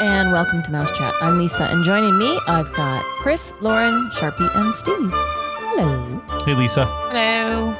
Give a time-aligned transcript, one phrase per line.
[0.00, 1.14] and welcome to Mouse Chat.
[1.20, 5.10] I'm Lisa, and joining me, I've got Chris, Lauren, Sharpie, and Steve.
[5.10, 6.22] Hello.
[6.44, 6.84] Hey, Lisa.
[6.86, 7.72] Hello.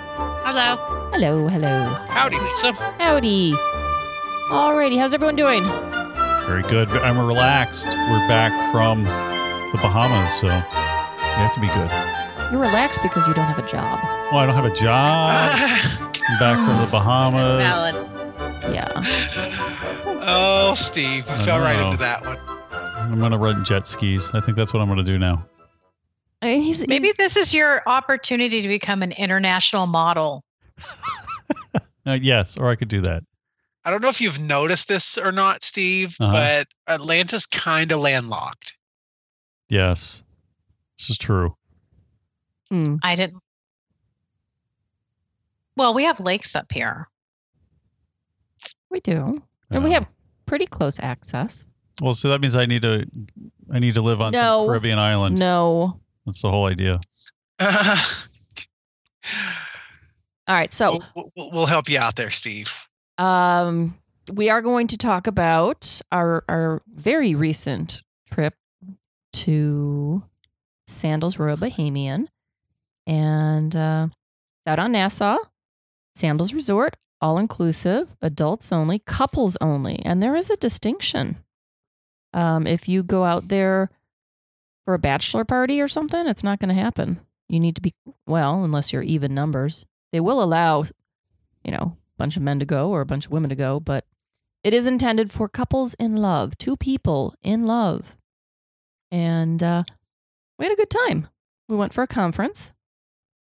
[0.45, 1.11] Hello.
[1.13, 1.85] Hello, hello.
[2.09, 2.73] Howdy, Lisa.
[2.73, 3.53] Howdy.
[4.51, 5.65] Alrighty, how's everyone doing?
[6.47, 6.89] Very good.
[6.91, 7.87] I'm relaxed.
[7.87, 11.91] We're back from the Bahamas, so you have to be good.
[12.53, 14.01] You're relaxed because you don't have a job.
[14.31, 15.51] Well, I don't have a job.
[16.29, 17.53] I'm back from the Bahamas.
[17.53, 18.75] That's valid.
[18.75, 18.89] Yeah.
[20.27, 21.87] Oh, Steve, I I fell right know.
[21.87, 22.39] into that one.
[22.73, 24.31] I'm gonna run jet skis.
[24.35, 25.47] I think that's what I'm gonna do now.
[26.43, 30.45] I mean, he's, Maybe he's- this is your opportunity to become an international model.
[32.09, 33.25] Uh, yes, or I could do that.
[33.85, 36.31] I don't know if you've noticed this or not, Steve, Uh-huh.
[36.31, 38.77] but Atlanta's kind of landlocked.
[39.69, 40.23] Yes,
[40.97, 41.57] this is true.
[42.71, 42.95] Hmm.
[43.03, 43.43] I didn't.
[45.77, 47.09] Well, we have lakes up here.
[48.89, 49.43] we do.
[49.73, 50.07] And we have
[50.47, 51.67] pretty close access.
[52.01, 53.07] Well, so that means I need to.
[53.73, 54.61] I need to live on No.
[54.61, 55.39] some Caribbean island.
[55.39, 56.01] No.
[56.25, 57.01] That's the whole idea.
[60.49, 62.73] All right, so we'll, we'll- we'll help you out there, Steve.
[63.19, 63.99] Um,
[64.33, 68.55] we are going to talk about our our very recent trip
[69.33, 70.23] to
[70.87, 72.29] Sandals Royal Bahamian,
[73.07, 74.09] and uh,
[74.67, 75.39] out on Nassau,
[76.15, 81.39] Sandals Resort, all inclusive, adults only, couples only, and there is a distinction.
[82.33, 83.91] Um, if you go out there
[84.85, 87.21] for a bachelor party or something, it's not going to happen.
[87.49, 87.95] You need to be
[88.27, 89.87] well, unless you're even numbers.
[90.13, 90.85] They will allow,
[91.65, 93.81] you know, a bunch of men to go or a bunch of women to go,
[93.81, 94.05] but
[94.63, 98.17] it is intended for couples in love, two people in love.
[99.11, 99.85] And uh,
[100.59, 101.29] we had a good time.
[101.69, 102.73] We went for a conference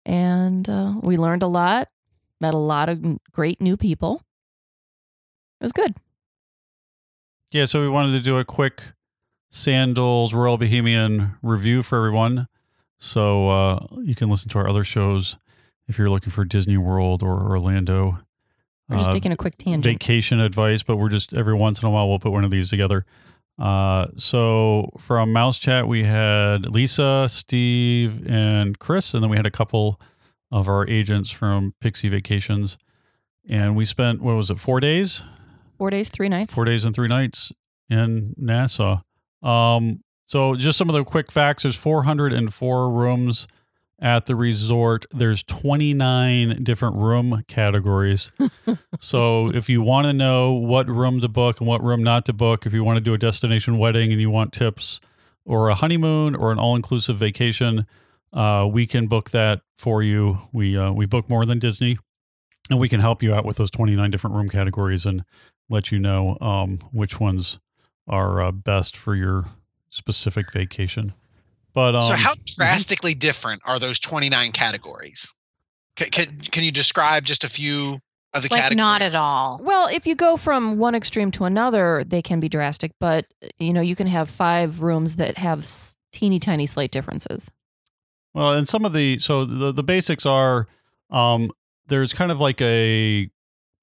[0.05, 1.89] and uh, we learned a lot,
[2.41, 4.23] met a lot of great new people.
[5.61, 5.95] It was good.
[7.53, 8.83] Yeah, so we wanted to do a quick
[9.51, 12.49] Sandals Royal Bahamian review for everyone.
[12.99, 15.37] So uh, you can listen to our other shows
[15.89, 18.19] if you're looking for Disney World or Orlando.
[18.89, 19.85] We're just Uh, taking a quick tangent.
[19.85, 22.69] vacation advice, but we're just every once in a while we'll put one of these
[22.71, 23.05] together.
[23.59, 29.47] Uh, so from Mouse Chat, we had Lisa, Steve, and Chris, and then we had
[29.47, 29.99] a couple
[30.57, 32.79] of our agents from Pixie Vacations,
[33.49, 35.23] and we spent what was it, four days,
[35.79, 36.55] Four days, three nights.
[36.55, 37.53] four days and three nights
[37.91, 39.03] in Nassau.
[39.43, 43.47] Um, so just some of the quick facts: there's 404 rooms
[44.01, 45.05] at the resort.
[45.11, 48.31] There's 29 different room categories.
[49.01, 52.33] so if you want to know what room to book and what room not to
[52.33, 55.01] book, if you want to do a destination wedding and you want tips,
[55.45, 57.87] or a honeymoon or an all-inclusive vacation,
[58.37, 60.39] uh, we can book that for you.
[60.53, 61.99] We uh, we book more than Disney,
[62.71, 65.25] and we can help you out with those 29 different room categories and
[65.71, 67.59] let you know um, which ones
[68.07, 69.47] are uh, best for your
[69.89, 71.15] specific vacation.
[71.73, 75.35] But um, so, how drastically different are those 29 categories?
[75.97, 77.99] Can, can, can you describe just a few
[78.35, 78.77] of the Like categories?
[78.77, 79.61] not at all.
[79.63, 83.27] Well, if you go from one extreme to another, they can be drastic, but
[83.59, 85.67] you know, you can have five rooms that have
[86.13, 87.51] teeny tiny slight differences.
[88.37, 90.69] Well, and some of the so the the basics are
[91.09, 91.51] um
[91.87, 93.31] there's kind of like a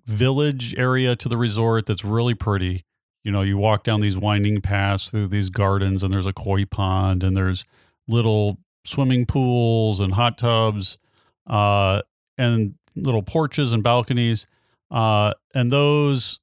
[0.05, 2.85] village area to the resort that's really pretty.
[3.23, 6.65] You know, you walk down these winding paths through these gardens and there's a koi
[6.65, 7.65] pond and there's
[8.07, 10.99] little swimming pools and hot tubs
[11.47, 12.03] uh
[12.37, 14.45] and little porches and balconies.
[14.91, 16.41] Uh and those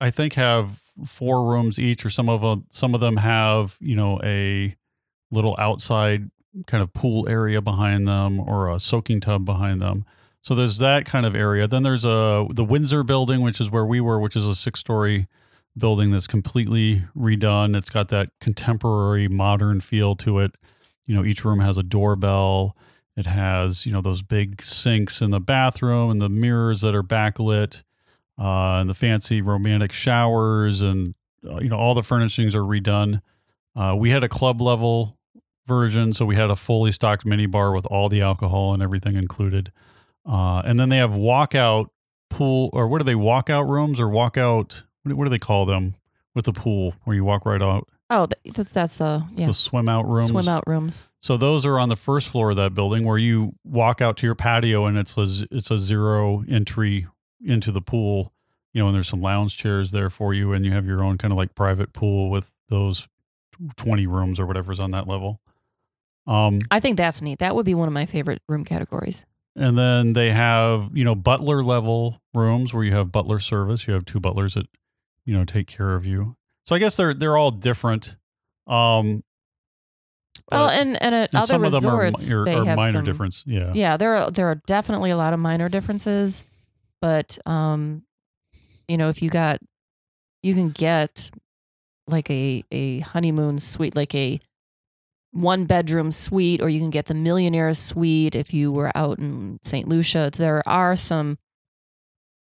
[0.00, 3.94] I think have four rooms each or some of them some of them have, you
[3.94, 4.74] know, a
[5.30, 6.30] little outside
[6.66, 10.04] kind of pool area behind them or a soaking tub behind them.
[10.42, 11.66] So there's that kind of area.
[11.66, 14.80] Then there's a the Windsor building, which is where we were, which is a six
[14.80, 15.28] story
[15.76, 17.76] building that's completely redone.
[17.76, 20.52] It's got that contemporary modern feel to it.
[21.06, 22.76] You know, each room has a doorbell.
[23.16, 27.02] It has, you know, those big sinks in the bathroom and the mirrors that are
[27.02, 27.82] backlit,
[28.38, 31.14] uh, and the fancy romantic showers, and
[31.46, 33.20] uh, you know, all the furnishings are redone.
[33.76, 35.18] Uh, we had a club level
[35.70, 39.16] version, so we had a fully stocked mini bar with all the alcohol and everything
[39.16, 39.72] included.
[40.26, 41.86] Uh, and then they have walkout
[42.28, 43.14] pool, or what are they?
[43.14, 44.82] Walkout rooms or walkout?
[45.02, 45.94] What do- what do they call them
[46.34, 47.88] with the pool where you walk right out?
[48.10, 50.26] Oh, that's that's the yeah The swim out rooms.
[50.28, 51.06] swim out rooms.
[51.20, 54.26] So those are on the first floor of that building where you walk out to
[54.26, 57.06] your patio and it's a it's a zero entry
[57.42, 58.32] into the pool.
[58.72, 61.18] You know, and there's some lounge chairs there for you, and you have your own
[61.18, 63.08] kind of like private pool with those
[63.76, 65.40] twenty rooms or whatever's on that level.
[66.30, 67.40] Um, I think that's neat.
[67.40, 69.26] That would be one of my favorite room categories.
[69.56, 73.86] and then they have you know butler level rooms where you have butler service.
[73.88, 74.66] You have two butlers that
[75.24, 76.36] you know take care of you.
[76.66, 78.16] So I guess they're they're all different.
[78.68, 79.24] Um,
[80.52, 82.64] Well, but- and and at and other some of them are, resorts, are, they are
[82.64, 83.42] have minor some, difference.
[83.46, 83.72] Yeah.
[83.74, 86.44] Yeah, there are there are definitely a lot of minor differences,
[87.00, 88.04] but um,
[88.86, 89.58] you know, if you got,
[90.44, 91.30] you can get
[92.06, 94.38] like a a honeymoon suite, like a
[95.32, 99.58] one bedroom suite, or you can get the millionaire suite if you were out in
[99.62, 99.88] St.
[99.88, 100.30] Lucia.
[100.32, 101.38] There are some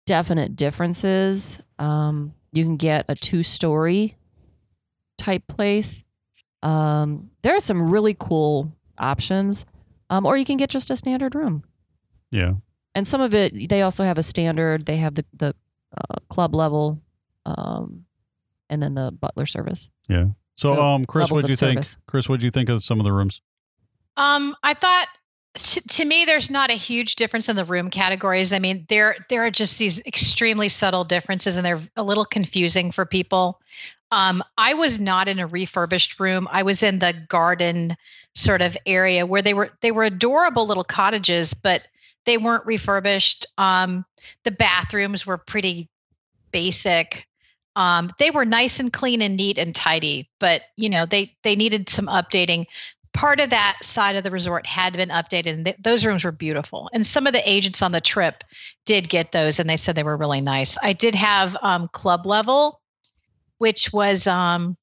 [0.05, 1.62] definite differences.
[1.78, 4.17] Um, you can get a two story
[5.19, 6.05] type place.
[6.62, 9.67] Um, there are some really cool options.
[10.08, 11.64] Um, or you can get just a standard room.
[12.31, 12.55] Yeah.
[12.94, 14.87] And some of it, they also have a standard.
[14.87, 15.55] They have the the
[15.96, 17.02] uh, club level,
[17.44, 18.05] um,
[18.70, 19.90] and then the butler service.
[20.56, 21.86] So, So, um, Chris, what do of you think?
[22.06, 23.40] Chris, what do you think of some of the rooms?
[24.16, 25.08] Um, I thought
[25.54, 28.52] to, to me there's not a huge difference in the room categories.
[28.52, 32.90] I mean, there there are just these extremely subtle differences and they're a little confusing
[32.90, 33.60] for people.
[34.12, 36.48] Um, I was not in a refurbished room.
[36.50, 37.96] I was in the garden
[38.34, 41.88] sort of area where they were they were adorable little cottages, but
[42.24, 43.46] they weren't refurbished.
[43.58, 44.04] Um,
[44.44, 45.88] the bathrooms were pretty
[46.52, 47.25] basic.
[47.76, 51.55] Um, they were nice and clean and neat and tidy, but you know they they
[51.55, 52.67] needed some updating.
[53.12, 56.32] Part of that side of the resort had been updated and th- those rooms were
[56.32, 56.90] beautiful.
[56.93, 58.44] And some of the agents on the trip
[58.84, 60.76] did get those and they said they were really nice.
[60.82, 62.81] I did have um, club level
[63.58, 64.76] which was um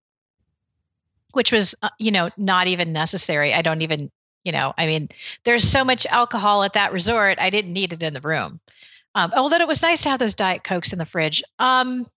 [1.33, 3.53] which was uh, you know not even necessary.
[3.53, 4.11] I don't even
[4.43, 5.07] you know i mean
[5.45, 8.59] there's so much alcohol at that resort i didn't need it in the room.
[9.15, 11.41] Um, although it was nice to have those diet cokes in the fridge.
[11.59, 12.07] Um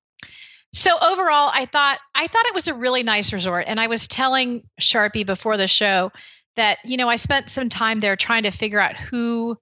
[0.72, 4.06] so overall i thought i thought it was a really nice resort and i was
[4.08, 6.10] telling sharpie before the show
[6.56, 9.56] that you know i spent some time there trying to figure out who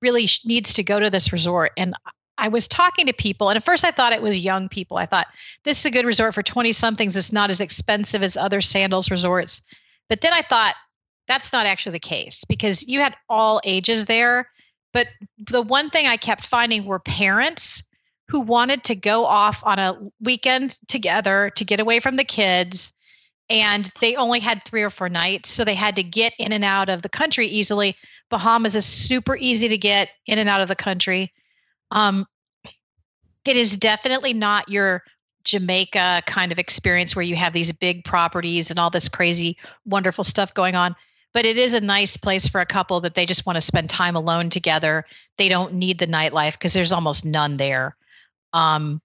[0.00, 1.94] really needs to go to this resort and
[2.38, 4.96] i was talking to people and at first i thought it was young people.
[4.96, 5.28] I thought
[5.64, 9.10] this is a good resort for 20 somethings it's not as expensive as other sandals
[9.10, 9.62] resorts.
[10.08, 10.74] But then i thought
[11.26, 14.50] that's not actually the case because you had all ages there.
[14.92, 15.08] But
[15.38, 17.82] the one thing i kept finding were parents
[18.28, 22.92] who wanted to go off on a weekend together to get away from the kids
[23.50, 26.64] and they only had three or four nights so they had to get in and
[26.64, 27.94] out of the country easily.
[28.30, 31.32] Bahamas is super easy to get in and out of the country.
[31.90, 32.26] Um,
[33.44, 35.02] it is definitely not your
[35.44, 40.24] jamaica kind of experience where you have these big properties and all this crazy wonderful
[40.24, 40.96] stuff going on
[41.34, 43.90] but it is a nice place for a couple that they just want to spend
[43.90, 45.04] time alone together.
[45.36, 47.96] They don't need the nightlife because there's almost none there
[48.54, 49.02] um,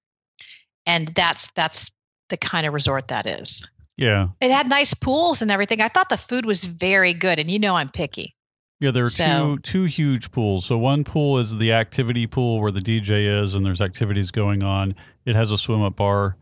[0.86, 1.92] and that's that's
[2.30, 3.70] the kind of resort that is.
[3.98, 4.30] Yeah.
[4.40, 5.82] It had nice pools and everything.
[5.82, 8.34] I thought the food was very good, and you know I'm picky.
[8.80, 10.66] Yeah, there are So- two two huge pools.
[10.66, 14.64] So one pool is the activity pool where the DJ is and there's activities going
[14.64, 14.96] on.
[15.26, 16.38] It has a swim up bar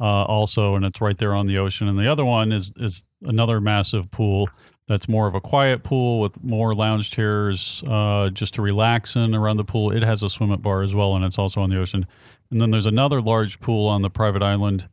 [0.00, 1.88] uh, also, and it's right there on the ocean.
[1.88, 4.48] And the other one is is another massive pool
[4.88, 9.34] that's more of a quiet pool with more lounge chairs uh, just to relax in
[9.34, 9.92] around the pool.
[9.92, 12.06] It has a swim up bar as well, and it's also on the ocean.
[12.50, 14.88] And then there's another large pool on the private island,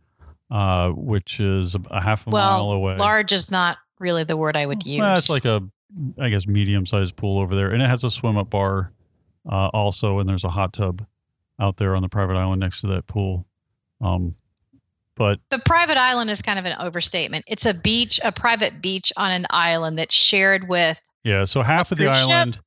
[0.52, 2.98] uh, which is a, half a mile well, away.
[2.98, 5.00] large is not really the word I would use.
[5.00, 5.62] Well, it's like a,
[6.20, 7.72] I guess, medium sized pool over there.
[7.72, 8.94] And it has a swim up bar
[9.52, 10.20] uh, also.
[10.20, 11.06] And there's a hot tub
[11.60, 13.46] out there on the private island next to that pool.
[14.02, 14.36] Um,
[15.20, 17.44] but the private island is kind of an overstatement.
[17.46, 20.98] It's a beach, a private beach on an island that's shared with.
[21.26, 22.30] yeah, so half of the cruise ship?
[22.30, 22.60] island,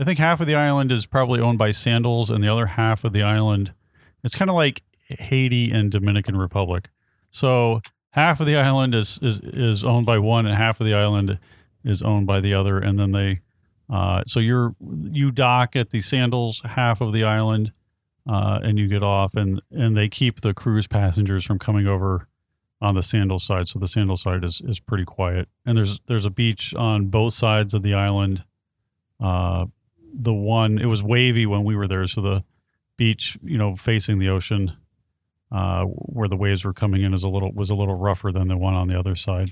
[0.00, 3.04] I think half of the island is probably owned by Sandals, and the other half
[3.04, 3.74] of the island,
[4.24, 6.88] it's kind of like Haiti and Dominican Republic.
[7.30, 10.94] So half of the island is, is, is owned by one, and half of the
[10.94, 11.38] island
[11.84, 12.78] is owned by the other.
[12.78, 13.40] And then they,
[13.90, 17.72] uh, so you're, you dock at the Sandals half of the island.
[18.28, 22.28] Uh, and you get off, and and they keep the cruise passengers from coming over
[22.80, 23.66] on the Sandal side.
[23.68, 27.32] So the Sandal side is is pretty quiet, and there's there's a beach on both
[27.32, 28.44] sides of the island.
[29.20, 29.66] Uh,
[30.12, 32.44] the one it was wavy when we were there, so the
[32.96, 34.76] beach, you know, facing the ocean,
[35.50, 38.48] uh, where the waves were coming in, is a little was a little rougher than
[38.48, 39.50] the one on the other side.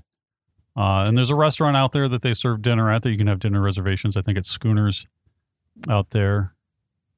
[0.77, 3.27] Uh, and there's a restaurant out there that they serve dinner at that you can
[3.27, 4.15] have dinner reservations.
[4.15, 5.07] I think it's Schooners
[5.89, 6.56] out there.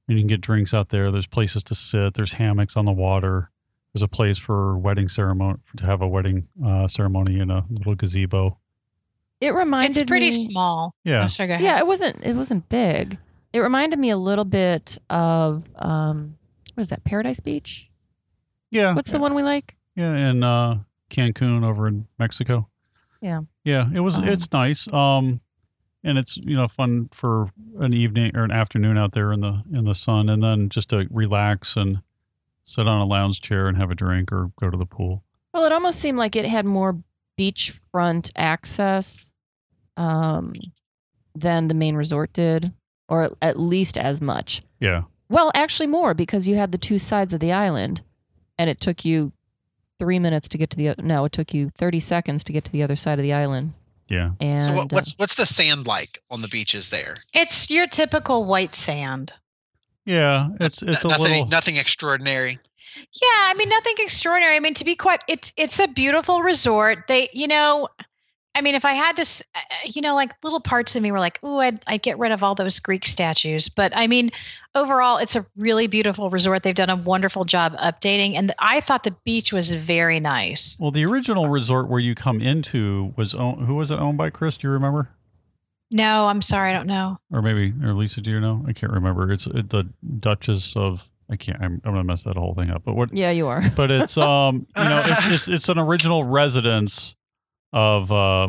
[0.08, 1.10] And you can get drinks out there.
[1.10, 2.14] There's places to sit.
[2.14, 3.50] There's hammocks on the water.
[3.92, 7.94] There's a place for wedding ceremony to have a wedding uh, ceremony in a little
[7.94, 8.58] gazebo.
[9.40, 10.94] It reminded It's pretty me, small.
[11.04, 11.24] Yeah.
[11.24, 11.56] Oh, sorry.
[11.60, 12.24] Yeah, it wasn't.
[12.24, 13.18] It wasn't big.
[13.52, 16.36] It reminded me a little bit of um,
[16.74, 17.04] what is that?
[17.04, 17.90] Paradise Beach.
[18.70, 18.94] Yeah.
[18.94, 19.76] What's the one we like?
[19.94, 22.68] Yeah, in uh, Cancun over in Mexico.
[23.20, 23.40] Yeah.
[23.64, 24.16] Yeah, it was.
[24.18, 24.92] Um, it's nice.
[24.92, 25.40] Um,
[26.08, 29.62] and it's you know fun for an evening or an afternoon out there in the
[29.72, 32.00] in the sun, and then just to relax and
[32.64, 35.22] sit on a lounge chair and have a drink or go to the pool.
[35.52, 36.98] Well, it almost seemed like it had more
[37.38, 39.34] beachfront access
[39.96, 40.54] um,
[41.34, 42.72] than the main resort did,
[43.08, 44.62] or at least as much.
[44.80, 45.02] Yeah.
[45.28, 48.00] Well, actually, more because you had the two sides of the island,
[48.58, 49.32] and it took you
[49.98, 50.94] three minutes to get to the.
[51.02, 53.74] No, it took you thirty seconds to get to the other side of the island.
[54.08, 54.30] Yeah.
[54.40, 57.16] And So what, uh, what's what's the sand like on the beaches there?
[57.34, 59.32] It's your typical white sand.
[60.04, 60.48] Yeah.
[60.60, 61.46] It's it's a nothing, little.
[61.48, 62.58] nothing extraordinary.
[62.96, 64.56] Yeah, I mean nothing extraordinary.
[64.56, 67.04] I mean to be quite it's it's a beautiful resort.
[67.08, 67.88] They, you know,
[68.54, 71.20] I mean if I had to uh, you know like little parts of me were
[71.20, 74.30] like, "Ooh, I'd I'd get rid of all those Greek statues." But I mean
[74.74, 76.62] overall it's a really beautiful resort.
[76.62, 80.76] They've done a wonderful job updating and I thought the beach was very nice.
[80.80, 84.30] Well, the original resort where you come into was own, who was it owned by?
[84.30, 85.10] Chris, do you remember?
[85.90, 87.18] No, I'm sorry, I don't know.
[87.32, 88.64] Or maybe, or Lisa, do you know?
[88.68, 89.32] I can't remember.
[89.32, 89.88] It's it, the
[90.20, 91.10] Duchess of.
[91.30, 91.58] I can't.
[91.60, 92.82] I'm, I'm gonna mess that whole thing up.
[92.84, 93.14] But what?
[93.14, 93.62] yeah, you are.
[93.74, 97.16] But it's um, you know, it's it's, it's an original residence
[97.72, 98.48] of uh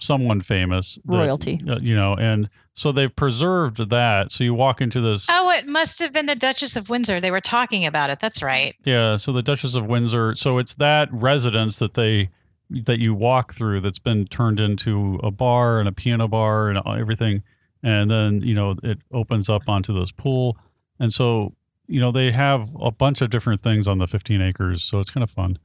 [0.00, 1.60] someone famous, that- Royalty.
[1.68, 4.30] uh, you know, and so they've preserved that.
[4.30, 5.26] So you walk into this.
[5.28, 7.20] Oh, it must have been the Duchess of Windsor.
[7.20, 8.20] They were talking about it.
[8.20, 8.76] That's right.
[8.84, 10.36] Yeah, so the Duchess of Windsor.
[10.36, 12.30] So it's that residence that they
[12.70, 16.78] that you walk through that's been turned into a bar and a piano bar and
[16.86, 17.42] everything,
[17.82, 20.56] and then you know it opens up onto this pool,
[21.00, 21.54] and so
[21.88, 25.10] you know they have a bunch of different things on the 15 acres, so it's
[25.10, 25.58] kind of fun.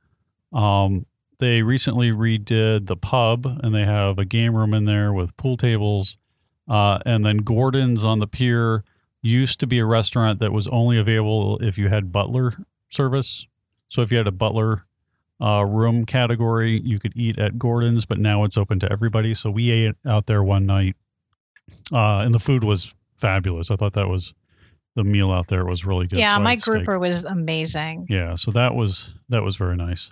[0.54, 1.06] Um,
[1.44, 5.58] they recently redid the pub, and they have a game room in there with pool
[5.58, 6.18] tables,
[6.70, 8.86] uh, and then Gordon's on the pier
[9.22, 12.54] used to be a restaurant that was only available if you had butler
[12.90, 13.46] service.
[13.90, 14.86] So if you had a butler
[15.42, 19.34] uh, room category, you could eat at Gordon's, but now it's open to everybody.
[19.34, 20.96] So we ate out there one night,
[21.92, 23.70] uh, and the food was fabulous.
[23.70, 24.34] I thought that was
[24.96, 26.20] the meal out there was really good.
[26.20, 26.74] yeah, my fried steak.
[26.74, 28.08] grouper was amazing.
[28.10, 30.10] Yeah, so that was that was very nice.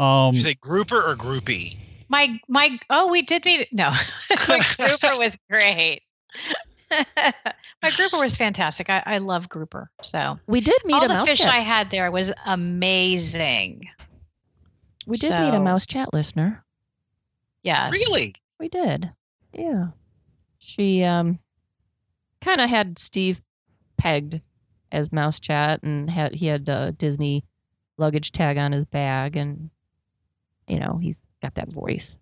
[0.00, 1.76] Um, Did you say grouper or groupie?
[2.08, 3.68] My my oh, we did meet.
[3.72, 3.90] No,
[4.48, 6.00] my grouper was great.
[6.90, 8.88] my grouper was fantastic.
[8.88, 9.90] I, I love grouper.
[10.02, 11.52] So We did meet all a the mouse fish chat.
[11.52, 13.88] I had there was amazing.
[15.06, 16.64] we did meet a mouse chat listener.
[17.62, 17.92] Yes.
[17.92, 18.34] Really?
[18.58, 19.12] We did.
[19.52, 19.88] Yeah.
[20.58, 21.38] She um
[22.40, 23.42] kind of had Steve
[23.98, 24.40] pegged
[24.90, 27.44] as mouse chat and had he had a Disney
[27.98, 29.70] luggage tag on his bag and
[30.70, 32.18] you know, he's got that voice.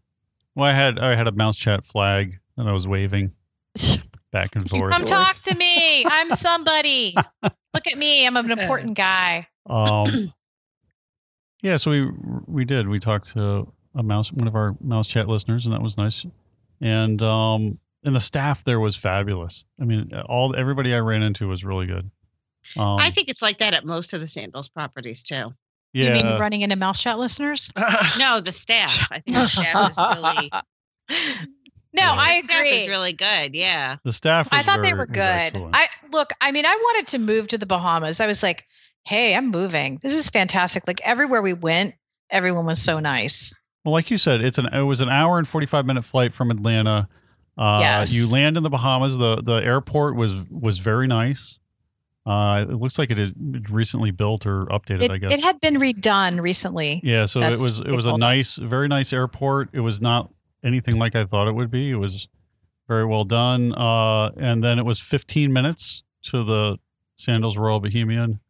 [0.54, 3.32] well, I had I had a mouse chat flag that I was waving
[4.32, 4.94] back and forth.
[4.94, 6.04] Come talk to me.
[6.06, 7.14] I'm somebody.
[7.74, 8.26] Look at me.
[8.26, 9.46] I'm an important guy.
[9.66, 10.32] Um,
[11.62, 12.10] yeah, so we
[12.46, 12.88] we did.
[12.88, 16.26] We talked to a mouse, one of our mouse chat listeners, and that was nice.
[16.80, 19.64] And um, and the staff there was fabulous.
[19.80, 22.10] I mean, all everybody I ran into was really good.
[22.76, 25.46] Um, I think it's like that at most of the Sandals properties too.
[25.92, 27.70] Yeah, You mean running into mouse chat listeners?
[28.18, 29.08] No, the staff.
[29.10, 30.50] I think the staff is really.
[31.94, 32.12] No, Yeah.
[32.18, 32.70] I the staff agree.
[32.70, 33.54] is really good.
[33.54, 33.96] Yeah.
[34.04, 34.48] the staff.
[34.52, 35.56] I thought they were good.
[35.72, 38.20] I look, I mean, I wanted to move to the Bahamas.
[38.20, 38.66] I was like,
[39.06, 39.98] hey, I'm moving.
[40.02, 40.86] This is fantastic.
[40.86, 41.94] Like everywhere we went,
[42.30, 43.54] everyone was so nice.
[43.84, 46.34] Well, like you said, it's an it was an hour and forty five minute flight
[46.34, 47.08] from Atlanta.
[47.56, 48.14] Uh, Yes.
[48.14, 49.16] You land in the Bahamas.
[49.16, 51.58] the The airport was was very nice.
[52.28, 55.04] Uh, it looks like it had recently built or updated.
[55.04, 57.00] It, I guess it had been redone recently.
[57.02, 58.64] Yeah, so That's it was it was a nice, us.
[58.68, 59.70] very nice airport.
[59.72, 60.30] It was not
[60.62, 61.90] anything like I thought it would be.
[61.90, 62.28] It was
[62.86, 63.72] very well done.
[63.74, 66.78] Uh, and then it was 15 minutes to the
[67.16, 68.40] Sandals Royal Bahamian,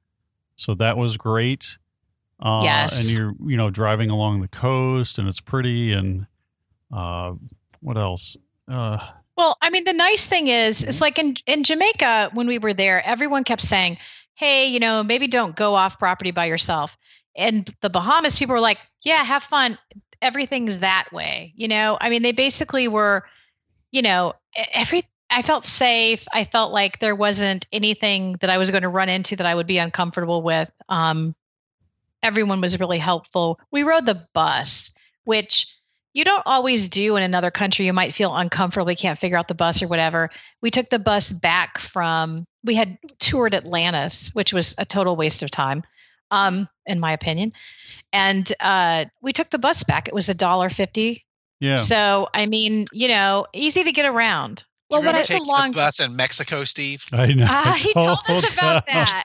[0.57, 1.79] so that was great.
[2.41, 3.09] Uh, Yes.
[3.09, 5.93] and you're you know driving along the coast, and it's pretty.
[5.93, 6.27] And
[6.93, 7.35] uh,
[7.81, 8.37] what else?
[8.67, 8.99] Uh,
[9.39, 10.91] Well, I mean, the nice thing is, Mm-hmm.
[10.91, 13.99] it's like in in Jamaica when we were there, everyone kept saying,
[14.35, 16.97] "Hey, you know, maybe don't go off property by yourself."
[17.37, 19.79] And the Bahamas people were like, "Yeah, have fun.
[20.23, 23.25] Everything's that way." You know, I mean, they basically were,
[23.93, 24.35] you know,
[24.75, 25.05] every.
[25.31, 26.27] I felt safe.
[26.35, 29.55] I felt like there wasn't anything that I was going to run into that I
[29.55, 30.71] would be uncomfortable with.
[30.89, 31.37] Um,
[32.23, 33.61] everyone was really helpful.
[33.71, 34.93] We rode the bus,
[35.25, 35.78] which
[36.15, 37.87] you don't always do in another country.
[37.87, 40.31] You might feel uncomfortable, you can't figure out the bus or whatever.
[40.63, 45.43] We took the bus back from, we had toured Atlantis, which was a total waste
[45.43, 45.85] of time,
[46.31, 47.53] um, in my opinion.
[48.13, 50.09] And uh, we took the bus back.
[50.09, 51.25] It was a dollar fifty.
[51.61, 54.65] yeah, So I mean, you know, easy to get around.
[54.91, 55.73] Well, but you it's a long.
[55.73, 57.05] the bus in Mexico, Steve?
[57.13, 57.47] I know.
[57.47, 59.25] Ah, he told us about that.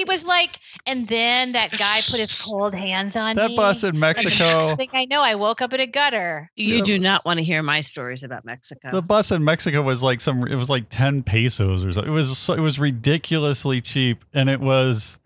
[0.00, 3.42] He was like, and then that guy put his cold hands on me.
[3.42, 3.56] That me.
[3.56, 4.44] bus in Mexico.
[4.68, 6.50] next thing I know, I woke up in a gutter.
[6.56, 6.82] You Yeah.
[6.84, 8.90] do not want to hear my stories about Mexico.
[8.92, 10.46] The bus in Mexico was like some.
[10.46, 12.10] It was like ten pesos or something.
[12.10, 15.18] It was so, it was ridiculously cheap, and it was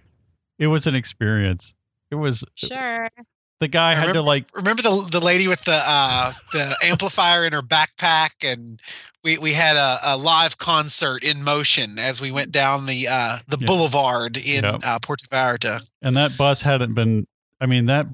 [0.59, 1.77] it was an experience.
[2.11, 3.09] It was Sure.
[3.61, 7.45] The guy I had to like Remember the the lady with the uh, the amplifier
[7.47, 8.81] in her backpack, and
[9.23, 13.39] we we had a, a live concert in motion as we went down the uh,
[13.49, 13.67] the Yeah.
[13.67, 14.79] boulevard in Yeah.
[14.85, 15.81] uh, Puerto Vallarta.
[16.03, 17.27] and that bus hadn't been
[17.61, 18.07] i mean that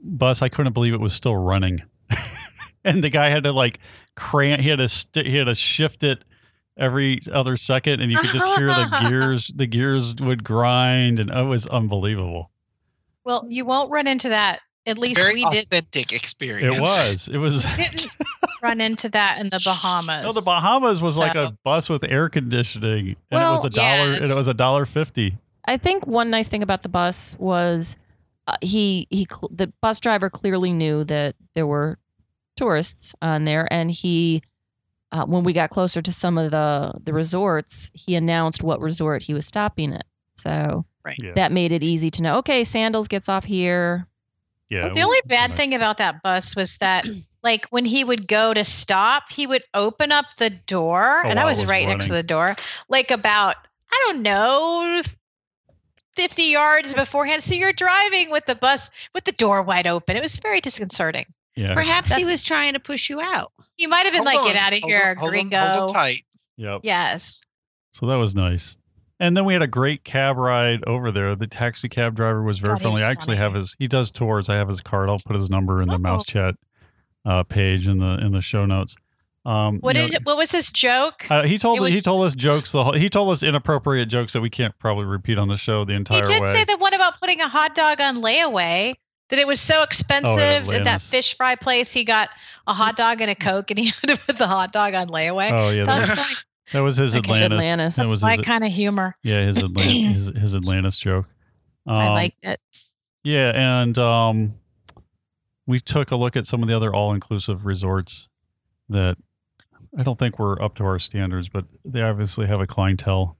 [0.00, 1.80] bus i couldn't believe it was still running
[2.84, 3.78] and the guy had to like
[4.14, 6.24] crank he had to st- he had to shift it
[6.78, 11.28] every other second and you could just hear the gears the gears would grind and
[11.30, 12.50] it was unbelievable
[13.24, 14.60] Well, you won't run into that.
[14.86, 16.76] At least Very we did, authentic experience.
[16.76, 18.06] it was it was didn't
[18.62, 20.22] run into that in the Bahamas.
[20.24, 23.70] no the bahamas was like a bus with air conditioning and it Well, was a
[23.70, 25.36] dollar and it was a dollar fifty
[25.66, 27.96] I think one nice thing about the bus was
[28.46, 31.98] uh, he he cl- the bus driver clearly knew that there were
[32.56, 34.42] tourists on there, and he
[35.12, 39.22] uh, when we got closer to some of the the resorts, he announced what resort
[39.22, 40.04] he was stopping at.
[40.34, 40.84] So
[41.22, 42.36] yeah that made it easy to know.
[42.38, 44.06] Okay, Sandals gets off here.
[44.70, 45.56] Yeah Well, the only bad nice.
[45.58, 47.06] thing about that bus was that,
[47.42, 51.38] like, when he would go to stop, he would open up the door, Oh, and
[51.38, 52.56] I was, was right next to the door,
[52.88, 53.56] like about
[53.92, 55.02] I don't know,
[56.16, 57.42] fifty yards beforehand.
[57.42, 60.16] So you're driving with the bus with the door wide open.
[60.16, 61.26] It was very disconcerting.
[61.56, 63.52] yeah Perhaps he was trying to push you out.
[63.76, 65.30] You might have been Hold like, on, "Get out of hold here, on, hold on,
[65.30, 66.22] gringo." hold on tight.
[66.56, 67.42] yep Yes.
[67.92, 68.76] So that was nice.
[69.20, 71.36] And then we had a great cab ride over there.
[71.36, 72.92] The taxi cab driver was very God, friendly.
[72.94, 74.48] was I actually have his he does tours.
[74.48, 75.08] I have his card.
[75.08, 75.98] I'll put his number in the Oh.
[75.98, 76.54] mouse chat
[77.24, 78.96] uh, page in the in the show notes.
[79.46, 80.24] Um, What you know, did?
[80.26, 81.26] What was his joke?
[81.30, 84.32] uh, he told it he told us jokes the whole, he told us inappropriate jokes
[84.32, 86.26] that we can't probably repeat on the show the entire.
[86.26, 86.48] He did way.
[86.52, 88.94] say the one about putting a hot dog on layaway.
[89.30, 91.90] That it was so expensive at that fish fry place.
[91.92, 92.28] He got
[92.66, 95.08] a hot dog and a coke, and he had to put the hot dog on
[95.08, 95.50] layaway.
[95.50, 97.18] oh yeah, that was, that was his Okay.
[97.44, 97.58] Atlantis.
[97.58, 97.96] Atlantis.
[97.96, 99.16] That was my his, kind of humor.
[99.22, 101.28] yeah his Atlantis his, his Atlantis joke.
[101.86, 102.60] I Um, liked it.
[103.22, 104.54] Yeah, and um,
[105.66, 108.28] we took a look at some of the other all-inclusive resorts
[108.90, 109.16] that
[109.96, 113.38] I don't think were up to our standards, but they obviously have a clientele.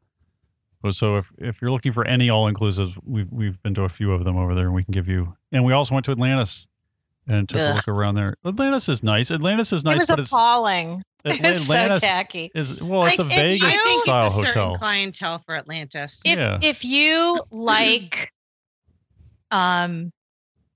[0.90, 4.24] So if if you're looking for any all-inclusives, we've we've been to a few of
[4.24, 5.34] them over there, and we can give you.
[5.50, 6.66] And we also went to Atlantis
[7.26, 8.34] and took a look around there.
[8.44, 9.30] Atlantis is nice.
[9.30, 11.02] Atlantis is it nice, was but it's appalling.
[11.24, 12.50] It was so tacky.
[12.54, 14.74] is well, it's I- a it- Vegas I think style it's a certain hotel.
[14.74, 16.20] clientele for Atlantis.
[16.24, 16.58] If Yeah.
[16.62, 18.32] if you like,
[19.50, 20.12] um,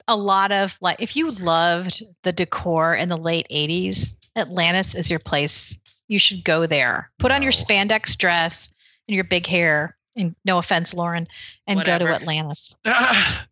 [0.07, 5.11] a lot of like, if you loved the decor in the late '80s, Atlantis is
[5.11, 5.75] your place.
[6.09, 7.11] You should go there.
[7.19, 8.71] Put on your spandex dress
[9.07, 9.95] and your big hair.
[10.17, 11.29] And no offense, Lauren,
[11.67, 12.75] and go to Atlantis.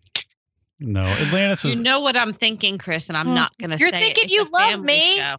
[0.79, 1.75] No, Atlantis is.
[1.77, 3.35] You know what I'm thinking, Chris, and I'm Mm.
[3.35, 3.99] not going to say You're it.
[3.99, 5.17] thinking It's you a love me?
[5.17, 5.37] show.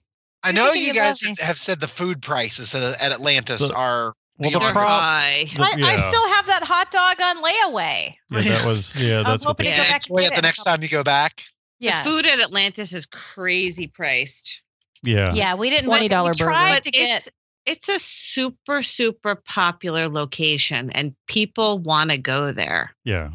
[0.48, 3.76] I know you you guys love have said the food prices at, at Atlantis The-
[3.76, 5.04] are well the They're prop.
[5.06, 5.46] high.
[5.56, 8.14] the- I, I still have that hot dog on layaway.
[8.30, 9.24] Yeah, that was yeah.
[9.24, 9.78] That's what hoping the Yeah.
[9.78, 11.42] back and enjoy it the next time you go back.
[11.80, 14.62] Yeah, The food at Atlantis is crazy priced.
[15.04, 15.32] yeah.
[15.34, 15.90] Yeah, we didn't.
[15.90, 16.52] $20 we burger.
[16.52, 17.18] But to get.
[17.18, 17.30] it's
[17.66, 22.96] it's a super super popular location and people want to go there.
[23.04, 23.30] Yeah.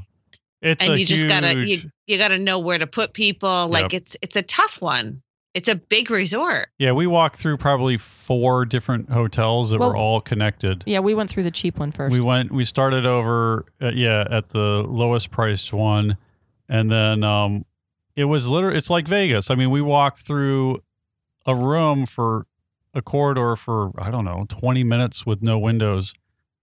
[0.63, 3.69] It's and a you just gotta you, you gotta know where to put people.
[3.69, 5.21] Like it's it's a tough one.
[5.55, 6.69] It's a big resort.
[6.79, 10.83] Yeah, we walked through probably four different hotels that were all connected.
[10.87, 12.13] Yeah, we went through the cheap one first.
[12.13, 12.53] We went.
[12.53, 13.67] We started over.
[13.81, 16.17] At, yeah, at the lowest priced one,
[16.69, 17.67] and then um,
[18.17, 18.79] it was literally.
[18.79, 19.51] It's like Vegas.
[19.51, 20.83] I mean, we walked through
[21.45, 22.47] a room for
[22.95, 26.15] a corridor for I don't know twenty minutes with no windows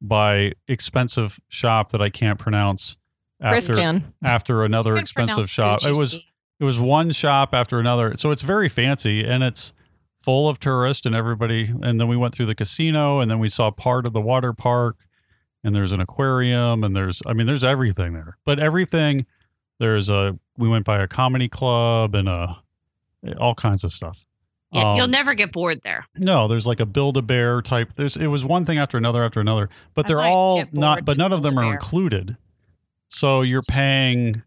[0.02, 2.98] by expensive shop that I can't pronounce.
[3.42, 4.14] Chris After can.
[4.24, 6.24] after another Couldn't expensive pronounce shop, it was Gucci.
[6.60, 8.14] It was one shop after another.
[8.18, 9.74] So it's very fancy and it's
[10.18, 11.74] full of tourists and everybody.
[11.82, 14.54] And then we went through the casino and then we saw part of the water
[14.54, 14.98] park
[15.64, 18.38] and there's an aquarium and there's, I mean, there's everything there.
[18.46, 19.26] But everything,
[19.80, 22.58] there's a, we went by a comedy club and a,
[23.40, 24.26] all kinds of stuff.
[24.72, 26.06] Yeah, you'll Um, never get bored there.
[26.16, 27.94] No, there's like a build a bear type.
[27.94, 31.06] There's it was one thing after another after another, but I they're all not.
[31.06, 32.38] But none of them are included.
[33.08, 34.44] So you're paying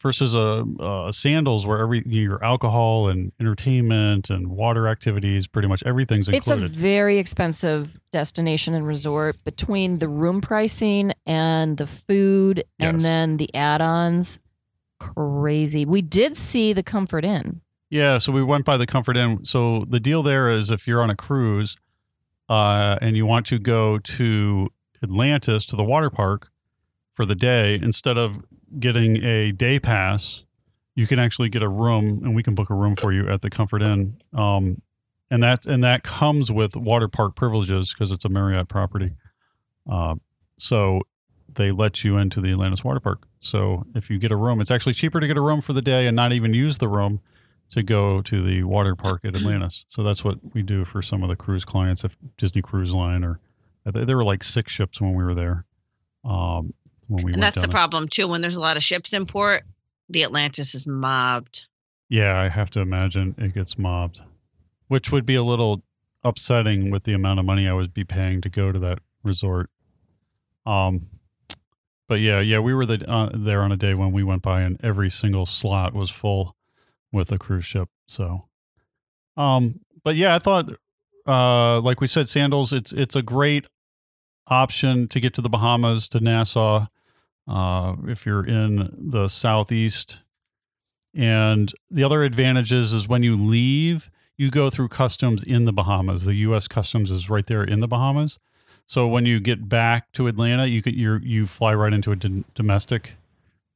[0.00, 5.82] versus a, a sandals where every your alcohol and entertainment and water activities, pretty much
[5.84, 6.64] everything's included.
[6.64, 12.96] It's a very expensive destination and resort between the room pricing and the food and
[12.96, 13.02] Yes.
[13.02, 14.38] then the add-ons.
[15.00, 15.84] Crazy.
[15.84, 17.60] We did see the Comfort Inn.
[17.90, 19.44] Yeah, so we went by the Comfort Inn.
[19.44, 21.76] So the deal there is if you're on a cruise
[22.48, 24.70] uh, and you want to go to
[25.02, 26.50] Atlantis to the water park
[27.14, 28.44] for the day, instead of
[28.78, 30.44] getting a day pass,
[30.94, 33.40] you can actually get a room, and we can book a room for you at
[33.40, 34.16] the Comfort Inn.
[34.32, 34.82] Um,
[35.30, 39.12] and that and that comes with water park privileges because it's a Marriott property.
[39.90, 40.14] Uh,
[40.58, 41.02] so
[41.52, 43.26] they let you into the Atlantis water park.
[43.40, 45.82] So if you get a room, it's actually cheaper to get a room for the
[45.82, 47.20] day and not even use the room
[47.70, 49.84] to go to the water park at Atlantis.
[49.88, 53.24] So that's what we do for some of the cruise clients, if Disney Cruise Line
[53.24, 53.40] or
[53.84, 55.64] there were like six ships when we were there.
[56.24, 56.74] Um,
[57.08, 57.70] we and that's the down.
[57.70, 58.28] problem too.
[58.28, 59.62] When there's a lot of ships in port,
[60.08, 61.66] the Atlantis is mobbed.
[62.08, 64.22] Yeah, I have to imagine it gets mobbed,
[64.88, 65.82] which would be a little
[66.24, 69.70] upsetting with the amount of money I would be paying to go to that resort.
[70.66, 71.06] Um,
[72.08, 74.62] but yeah, yeah, we were the, uh, there on a day when we went by,
[74.62, 76.56] and every single slot was full
[77.12, 77.88] with a cruise ship.
[78.06, 78.48] So,
[79.36, 80.70] um, but yeah, I thought,
[81.26, 83.66] uh, like we said, Sandals, it's it's a great
[84.46, 86.86] option to get to the Bahamas to Nassau,
[87.48, 90.22] uh, if you're in the southeast.
[91.14, 96.24] And the other advantages is when you leave, you go through customs in the Bahamas.
[96.24, 96.68] The U.S.
[96.68, 98.38] customs is right there in the Bahamas.
[98.86, 102.44] So when you get back to Atlanta, you you you fly right into a d-
[102.54, 103.16] domestic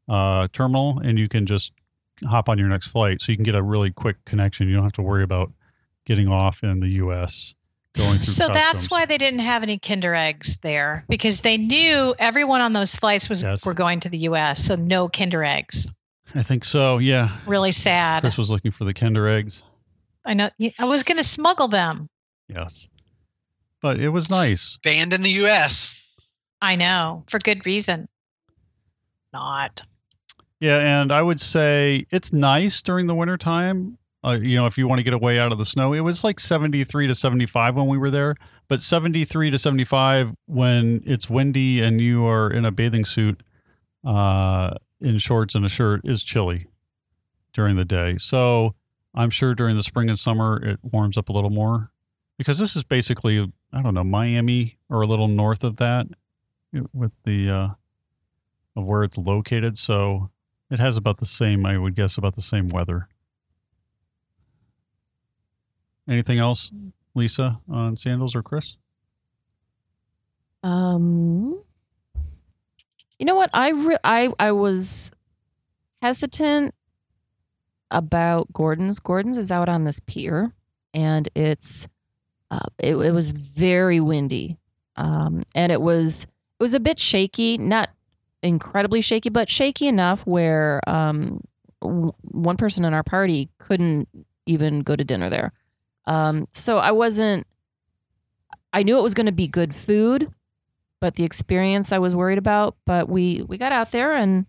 [0.09, 1.73] uh, terminal, and you can just
[2.25, 3.21] hop on your next flight.
[3.21, 4.69] So you can get a really quick connection.
[4.69, 5.53] You don't have to worry about
[6.07, 7.55] getting off in the U.S.
[7.95, 8.33] Going through.
[8.33, 8.55] So customs.
[8.57, 12.97] that's why they didn't have any Kinder eggs there because they knew everyone on those
[12.97, 13.67] flights was Yes.
[13.67, 14.65] were going to the U.S.
[14.65, 15.89] So no Kinder eggs.
[16.35, 16.97] I think so.
[16.99, 17.37] Yeah.
[17.47, 18.23] Really sad.
[18.23, 19.63] Chris was looking for the Kinder eggs.
[20.25, 20.49] I know.
[20.79, 22.09] I was going to smuggle them.
[22.49, 22.89] Yes.
[23.83, 24.79] But it was nice.
[24.83, 26.01] Banned in the U.S.
[26.63, 28.09] I know for good reason.
[29.33, 29.83] Not.
[30.61, 33.99] Yeah, and I would say it's nice during the wintertime.
[34.25, 36.23] Uh, you know, if you want to get away out of the snow, it was
[36.23, 38.37] like 73 to 75 when we were there,
[38.69, 43.43] but 73 to 75 when it's windy and you are in a bathing suit,
[44.05, 46.69] uh, in shorts and a shirt is chilly
[47.53, 48.17] during the day.
[48.17, 48.75] So
[49.15, 51.91] I'm sure during the spring and summer it warms up a little more
[52.39, 56.07] because this is basically, I don't know, Miami or a little north of that
[56.93, 57.69] with the, uh,
[58.77, 59.77] of where it's located.
[59.77, 60.31] So
[60.71, 63.09] it has about the same, I would guess, about the same weather.
[66.09, 66.71] Anything else,
[67.15, 68.77] Lisa, on sandals or Chris?
[70.63, 71.63] Um,
[73.19, 73.51] you know what?
[73.53, 75.13] I re- I I was
[76.01, 76.75] hesitant
[77.91, 78.99] about Gordon's.
[78.99, 80.53] Gordon's is out on this pier,
[80.95, 81.89] and it's
[82.51, 84.59] uh, it, it was very windy,
[84.97, 87.91] um, and it was it was a bit shaky, not
[88.43, 91.41] incredibly shaky, but shaky enough where um,
[91.81, 94.09] w- one person in our party couldn't
[94.47, 95.53] even go to dinner there.
[96.07, 97.47] Um, so I wasn't.
[98.73, 100.33] I knew it was going to be good food,
[101.01, 102.77] but the experience I was worried about.
[102.87, 104.47] But we we got out there and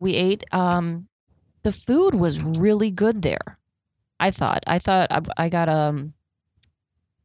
[0.00, 0.44] we ate.
[0.52, 1.08] Um,
[1.62, 3.58] the food was really good there.
[4.18, 4.62] I thought.
[4.66, 6.14] I thought I, I got um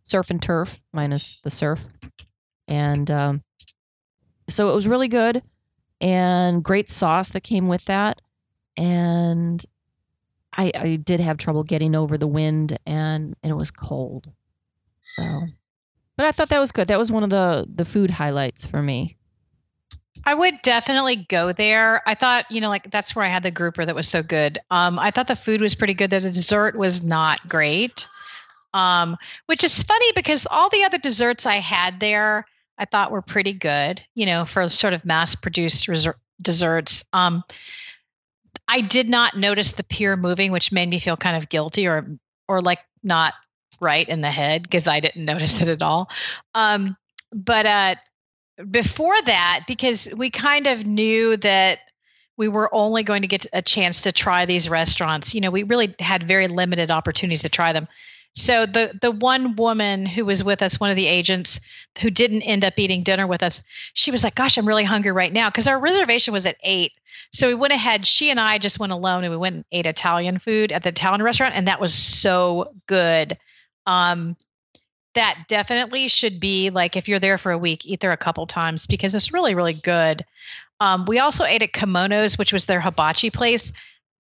[0.04, 1.86] surf and turf minus the surf,
[2.68, 3.44] and um,
[4.48, 5.44] so it was really good
[6.00, 8.22] and great sauce that came with that.
[8.76, 9.66] And
[10.58, 14.32] I, I did have trouble getting over the wind and, and it was cold.
[15.16, 15.48] So,
[16.18, 16.88] but I thought that was good.
[16.88, 19.16] That was one of the the food highlights for me.
[20.26, 22.02] I would definitely go there.
[22.08, 24.60] I thought, you know, like that's where I had the grouper that was so good.
[24.72, 26.10] Um, I thought the food was pretty good.
[26.10, 28.08] The dessert was not great,
[28.74, 29.16] um,
[29.46, 32.46] which is funny because all the other desserts I had there,
[32.78, 34.02] I thought were pretty good.
[34.16, 37.06] You know, for sort of mass-produced resor- desserts.
[37.14, 37.44] Um,
[38.68, 42.08] I did not notice the pier moving, which made me feel kind of guilty or
[42.48, 43.34] or like not
[43.80, 46.10] right in the head because I didn't notice it at all.
[46.56, 46.98] Um,
[47.34, 47.96] but uh,
[48.72, 51.80] before that, because we kind of knew that
[52.38, 55.64] we were only going to get a chance to try these restaurants, you know, we
[55.64, 57.88] really had very limited opportunities to try them.
[58.34, 61.60] So the the one woman who was with us, one of the agents
[62.00, 63.64] who didn't end up eating dinner with us,
[63.94, 66.94] she was like, "Gosh, I'm really hungry right now," because our reservation was at eight.
[67.32, 68.06] So we went ahead.
[68.06, 70.90] She and I just went alone, and we went and ate Italian food at the
[70.90, 73.38] Italian restaurant, and that was so good.
[73.86, 74.36] Um,
[75.16, 78.46] that definitely should be like if you're there for a week, eat there a couple
[78.46, 80.24] times because it's really, really good.
[80.80, 83.74] Um, we also ate at Kimonos, which was their hibachi place.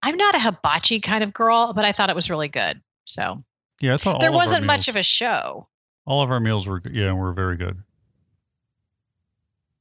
[0.03, 2.81] I'm not a hibachi kind of girl, but I thought it was really good.
[3.05, 3.45] So
[3.81, 5.69] Yeah, I thought there all wasn't much meals- of a show.
[6.07, 7.83] all of our meals were yeah were very good.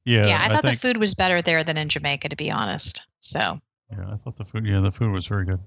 [0.04, 2.50] Yeah, Yeah, I thought think the food was better there than in Jamaica, to be
[2.50, 3.02] honest.
[3.20, 5.60] So yeah, I thought the food yeah the food was very good.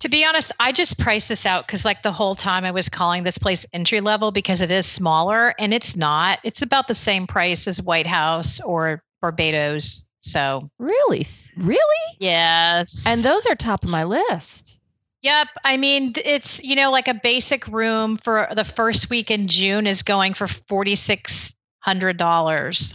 [0.00, 2.88] to be honest, I just priced this out because like the whole time I was
[2.88, 6.38] calling this place entry level because it is smaller and it's not.
[6.44, 10.02] It's about the same price as Whitehouse or Barbados.
[10.20, 11.24] So Really?
[11.56, 12.16] Really?
[12.20, 13.04] yes.
[13.06, 14.77] And those are top of my list.
[15.28, 15.48] Yep.
[15.62, 19.86] I mean, it's, you know, like a basic room for the first week in June
[19.86, 22.94] is going for $4,600.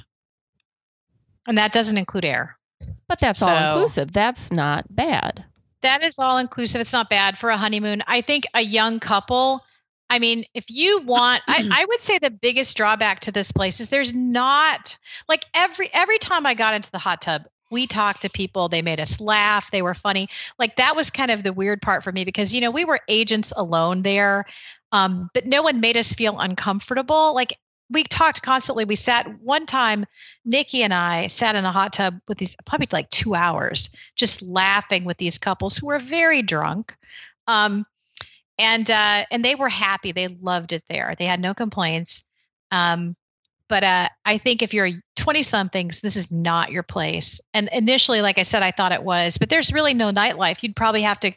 [1.45, 2.57] and that doesn't include air.
[3.07, 4.13] But that's So- all inclusive.
[4.13, 5.45] That's not bad.
[5.83, 6.81] That is all inclusive.
[6.81, 8.01] It's not bad for a honeymoon.
[8.07, 9.63] I think a young couple.
[10.09, 13.79] I mean, if you want, I, I would say the biggest drawback to this place
[13.79, 14.97] is there's not
[15.29, 18.69] like every every time I got into the hot tub, we talked to people.
[18.69, 19.69] They made us laugh.
[19.71, 20.29] They were funny.
[20.59, 23.01] Like that was kind of the weird part for me because you know we were
[23.09, 24.45] agents alone there,
[24.93, 27.33] um, but no one made us feel uncomfortable.
[27.33, 27.57] Like
[27.89, 28.85] we talked constantly.
[28.85, 30.05] We sat one time,
[30.45, 34.41] Nikki and I sat in a hot tub with these probably like two hours, just
[34.41, 36.95] laughing with these couples who were very drunk.
[37.47, 37.85] Um,
[38.59, 40.11] and uh, and they were happy.
[40.11, 41.15] They loved it there.
[41.17, 42.23] They had no complaints.
[42.71, 43.15] Um,
[43.67, 47.39] but uh, I think if you're 20 somethings, this is not your place.
[47.53, 50.61] And initially, like I said, I thought it was, but there's really no nightlife.
[50.63, 51.31] You'd probably have to,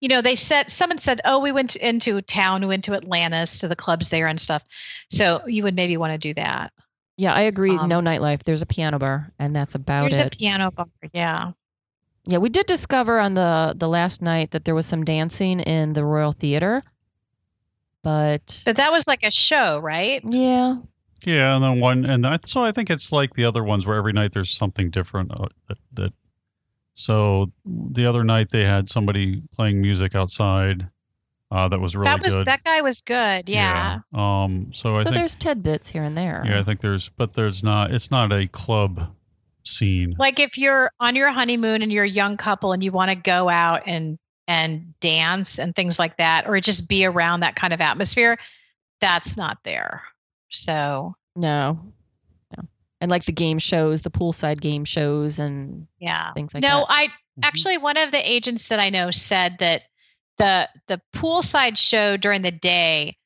[0.00, 2.94] you know, they said, someone said, oh, we went to, into town, we went to
[2.94, 4.62] Atlantis to the clubs there and stuff.
[5.10, 6.72] So you would maybe want to do that.
[7.16, 7.76] Yeah, I agree.
[7.76, 8.42] Um, no nightlife.
[8.42, 10.12] There's a piano bar, and that's about it.
[10.12, 10.86] There's a piano bar.
[11.12, 11.52] Yeah.
[12.24, 15.92] Yeah, we did discover on the the last night that there was some dancing in
[15.92, 16.82] the Royal Theater,
[18.02, 20.22] but But that was like a show, right?
[20.24, 20.76] yeah,
[21.26, 23.96] Yeah, and then one, and that, so I think it's like the other ones where
[23.96, 25.32] every night there's something different.
[25.32, 26.12] Uh, that, that
[26.94, 30.88] so the other night they had somebody playing music outside.
[31.50, 32.46] Uh, that was really that was good.
[32.46, 33.46] that guy was good.
[33.48, 33.98] Yeah.
[34.14, 34.44] Yeah.
[34.44, 34.70] Um.
[34.72, 35.16] So I so think.
[35.16, 36.42] there's tidbits here and there.
[36.46, 37.92] Yeah, I think there's, but there's not.
[37.92, 39.14] It's not a club
[39.64, 40.16] scene.
[40.18, 43.14] Like if you're on your honeymoon and you're a young couple and you want to
[43.14, 47.72] go out and and dance and things like that, or just be around that kind
[47.72, 48.38] of atmosphere,
[49.00, 50.02] that's not there.
[50.52, 51.78] So no,
[52.56, 52.64] no,
[53.00, 56.32] and like the game shows, the poolside game shows, and yeah.
[56.34, 56.74] things like no, that.
[56.80, 57.08] No, I
[57.42, 59.82] actually one of the agents that I know said that
[60.38, 63.16] the the poolside show during the day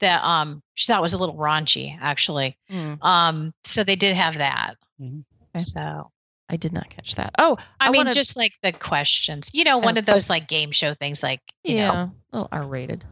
[0.00, 2.56] that um she thought was a little raunchy actually.
[2.68, 4.74] Hmm, Um so they did have that.
[5.00, 5.24] Mhm.
[5.54, 5.62] Okay.
[5.64, 6.10] So
[6.48, 7.30] I did not catch that.
[7.38, 10.00] Oh, I, I mean, wanna- just like the questions, you know, one Oh.
[10.00, 13.04] of those like game show things, like you yeah, know, a little R rated.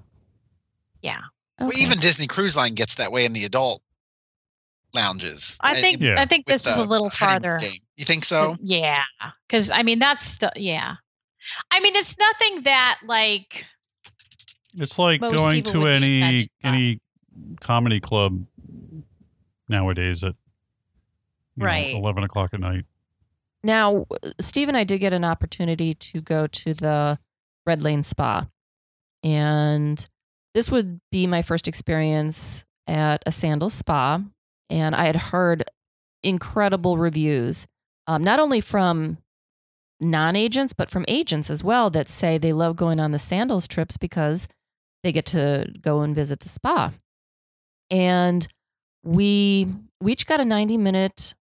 [1.02, 1.20] yeah.
[1.60, 3.82] Well, even Disney Cruise Line gets that way in the adult
[4.94, 5.56] lounges.
[5.60, 6.20] I Uh, think Yeah.
[6.20, 7.58] I think this is a little farther.
[7.60, 7.72] game.
[7.96, 8.56] You think so?
[8.62, 9.04] Yeah,
[9.46, 10.96] because I mean that's the yeah.
[11.70, 13.64] I mean it's nothing that like
[14.76, 17.00] It's like going to any any
[17.60, 18.44] comedy club
[19.68, 20.34] nowadays at
[21.56, 21.94] you know, Right.
[21.94, 22.84] eleven o'clock at night.
[23.62, 24.06] Now,
[24.40, 27.18] Steve and I did get an opportunity to go to the
[27.66, 28.46] Red Lane Spa.
[29.22, 30.08] And
[30.54, 34.22] this would be my first experience at a sandal spa.
[34.68, 35.64] And I had heard
[36.22, 37.66] incredible reviews,
[38.06, 39.18] um, not only from
[40.00, 43.66] non agents, but from agents as well, that say they love going on the sandals
[43.66, 44.48] trips because
[45.02, 46.92] they get to go and visit the spa.
[47.90, 48.46] And
[49.02, 49.66] we,
[50.00, 51.34] we each got a 90 minute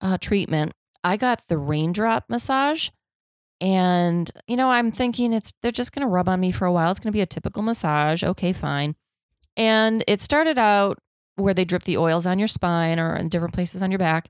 [0.00, 2.90] uh, treatment I got the raindrop massage.
[3.60, 6.90] And, you know, I'm thinking it's they're just gonna rub on me for a while.
[6.90, 8.24] It's gonna be a typical massage.
[8.24, 8.94] Okay, fine.
[9.56, 10.98] And it started out
[11.36, 14.28] where they drip the oils on your spine or in different places on your back,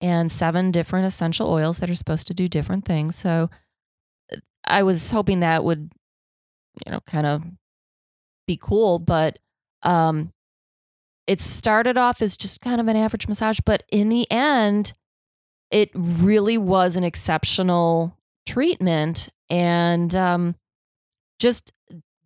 [0.00, 3.16] and seven different essential oils that are supposed to do different things.
[3.16, 3.50] So
[4.64, 5.92] I was hoping that would,
[6.84, 7.44] you know, kind of
[8.46, 9.38] be cool, but
[9.82, 10.32] um
[11.26, 14.92] it started off as just kind of an average massage, but in the end,
[15.72, 20.54] it really was an exceptional treatment and um,
[21.38, 21.72] just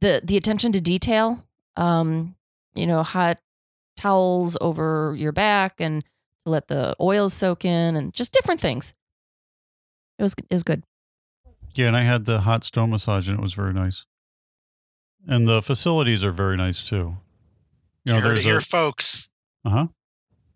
[0.01, 1.45] the the attention to detail
[1.77, 2.35] um,
[2.75, 3.39] you know hot
[3.97, 6.03] towels over your back and
[6.45, 8.95] to let the oils soak in and just different things
[10.19, 10.83] it was it was good
[11.75, 14.07] Yeah, and I had the hot stone massage, and it was very nice.
[15.29, 17.17] And the facilities are very nice too.
[18.05, 19.29] You know, You heard it there's here, a folks.
[19.65, 19.87] uh huh.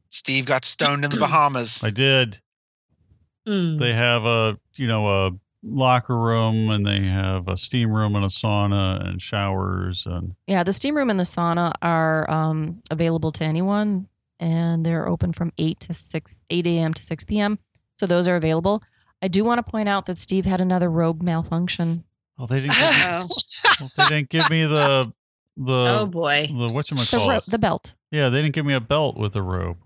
[0.09, 1.83] Steve got stoned in the Bahamas.
[1.85, 2.41] I did.
[3.47, 3.79] Mm.
[3.79, 5.31] They have a you know a
[5.65, 10.63] locker room, and they have a steam room and a sauna and showers, and yeah
[10.63, 14.09] the steam room and the sauna are um, available to anyone
[14.41, 17.59] and they're open from 8 to 6 8 a.m to 6 p.m
[17.99, 18.83] so those are available
[19.23, 22.05] i do want to point out that steve had another robe malfunction
[22.39, 23.25] oh, they didn't give me,
[23.81, 25.13] well, they didn't give me the
[25.57, 26.47] the oh boy.
[26.49, 29.37] the what you the, ro- the belt Yeah, they didn't give me a belt with
[29.37, 29.77] a robe.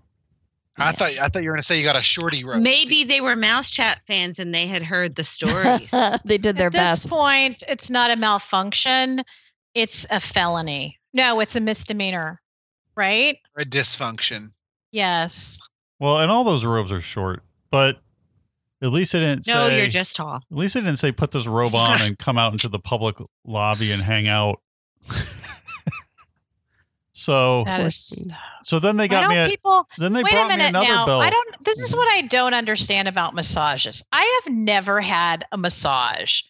[0.79, 2.61] I thought I thought you were going to say you got a shorty robe.
[2.61, 5.93] Maybe they were Mouse Chat fans and they had heard the stories.
[6.25, 6.81] they did their best.
[6.81, 9.23] at this point, it's not a malfunction;
[9.73, 10.97] it's a felony.
[11.13, 12.41] No, it's a misdemeanor,
[12.95, 13.37] right?
[13.57, 14.51] a dysfunction.
[14.91, 15.59] Yes.
[15.99, 17.97] Well, and all those robes are short, but
[18.81, 19.79] at least it didn't no, say.
[19.79, 20.35] you're just tall.
[20.35, 23.17] At least it didn't say put this robe on and come out into the public
[23.45, 24.61] lobby and hang out.
[27.29, 28.33] So is.
[28.63, 29.37] So then they got me.
[29.37, 29.87] A, people?
[29.97, 31.05] then they Wait a brought me another now.
[31.05, 31.23] belt.
[31.23, 31.63] I don't.
[31.63, 34.03] This is what I don't understand about massages.
[34.11, 36.41] I have never had a massage.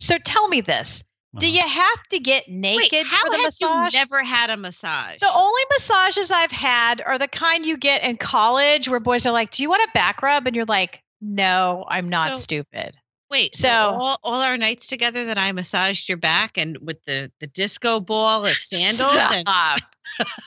[0.00, 1.02] So tell me this:
[1.38, 1.56] Do Uh-huh.
[1.56, 3.94] you have to get naked Wait, how for the have massage?
[3.94, 5.18] you never had a massage?
[5.20, 9.32] The only massages I've had are the kind you get in college where boys are
[9.32, 10.46] like, Do you want a back rub?
[10.46, 12.96] And you're like, No, I'm not So- stupid.
[13.28, 17.02] Wait, so, So- all, all our nights together that I massaged your back and with
[17.06, 19.78] the the disco ball at sandals and Stop.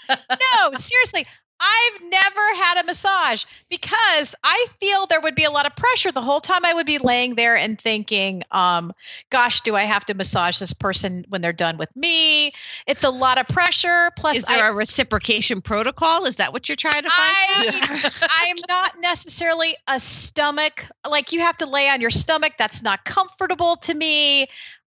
[0.09, 1.25] No, seriously.
[1.59, 6.11] I've never had a massage because I feel there would be a lot of pressure
[6.11, 8.93] the whole time I would be laying there and thinking, um,
[9.29, 12.53] gosh, do I have to massage this person when they're done with me?
[12.87, 14.11] It's a lot of pressure.
[14.15, 16.25] Plus, is there I, a reciprocation protocol?
[16.25, 17.35] Is that what you're trying to find?
[17.35, 22.53] I I'm not necessarily a stomach like you have to lay on your stomach.
[22.57, 24.43] That's not comfortable to me.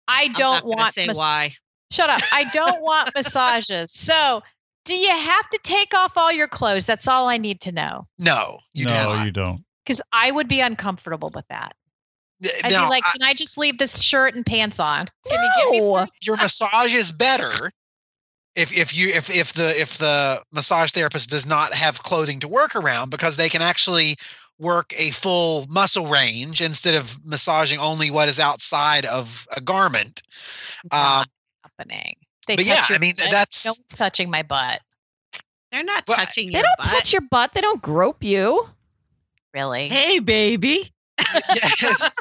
[0.08, 1.56] I I'm don't not gonna want say mas- why.
[1.92, 2.22] Shut up.
[2.32, 3.92] I don't want massages.
[3.92, 4.44] So,
[4.90, 6.86] do you have to take off all your clothes?
[6.86, 8.08] That's all I need to know.
[8.18, 9.26] No, you do no, not.
[9.26, 9.64] you don't.
[9.86, 11.74] Because I would be uncomfortable with that.
[12.64, 15.08] I'd Now, be like, I- can I just leave this shirt and pants on?
[15.28, 16.08] Can you give me No.
[16.22, 17.72] your massage is better
[18.56, 22.48] if if you if if the if the massage therapist does not have clothing to
[22.48, 24.16] work around because they can actually
[24.58, 30.22] work a full muscle range instead of massaging only what is outside of a garment.
[30.92, 31.30] Um, not
[31.64, 32.16] happening?
[32.50, 33.30] They but touch yeah, I mean, butt.
[33.32, 34.82] that's- no one's touching my butt.
[35.72, 36.88] They're not Well, touching They your don't butt.
[36.88, 37.54] touch your butt.
[37.54, 38.68] They don't grope you.
[39.54, 39.88] Really?
[39.88, 40.92] Hey, baby.
[41.20, 42.12] Look,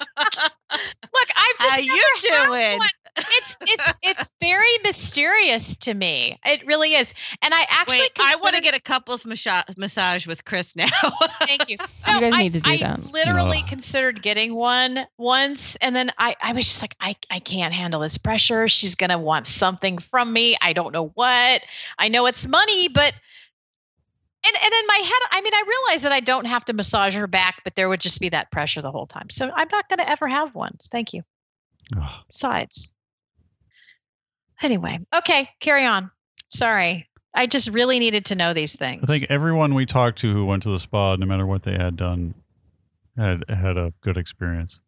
[0.71, 2.79] I've just how you had doing?
[3.19, 3.33] One.
[3.33, 6.39] It's it's it's very mysterious to me.
[6.45, 7.15] It really is.
[7.43, 10.89] And I actually Wait, I want to get a couples massa- massage with Chris now.
[11.41, 11.77] Thank you.
[12.07, 12.85] You guys I, need to do that.
[12.85, 13.13] I that.
[13.13, 13.69] literally Ugh.
[13.69, 18.01] considered getting one once, and then I, I was just like, I, I can't handle
[18.01, 18.69] this pressure.
[18.69, 20.57] She's gonna want something from me.
[20.63, 21.63] I don't know what.
[21.99, 23.15] I know it's money, but
[24.47, 27.15] and and in my head, I mean, I realize that I don't have to massage
[27.17, 29.29] her back, but there would just be that pressure the whole time.
[29.31, 30.77] So I'm not gonna ever have one.
[30.91, 31.23] Thank you.
[31.97, 32.25] Ugh.
[32.29, 32.95] Besides,
[34.63, 36.11] anyway, okay, carry on.
[36.51, 37.07] Sorry.
[37.35, 39.05] I just really needed to know these things.
[39.05, 41.75] I think everyone we talked to who went to the spa, no matter what they
[41.75, 42.35] had done,
[43.17, 44.81] had had a good experience.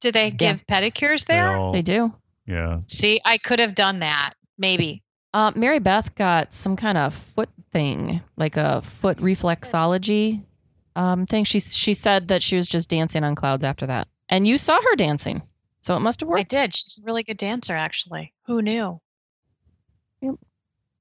[0.00, 1.56] Do they give pedicures They there?
[1.56, 2.14] all- They do.
[2.46, 2.80] yeah.
[2.88, 4.34] See, I could have done that.
[4.58, 5.02] Maybe.
[5.34, 10.44] Uh, Mary Beth got some kind of foot thing, like a foot reflexology
[10.94, 11.44] um, thing.
[11.44, 14.80] She she said that she was just dancing on clouds after that, and you saw
[14.80, 15.42] her dancing,
[15.86, 16.40] so it must have worked.
[16.40, 16.74] I did.
[16.74, 18.32] She's a really good dancer, actually.
[18.46, 19.00] Who knew?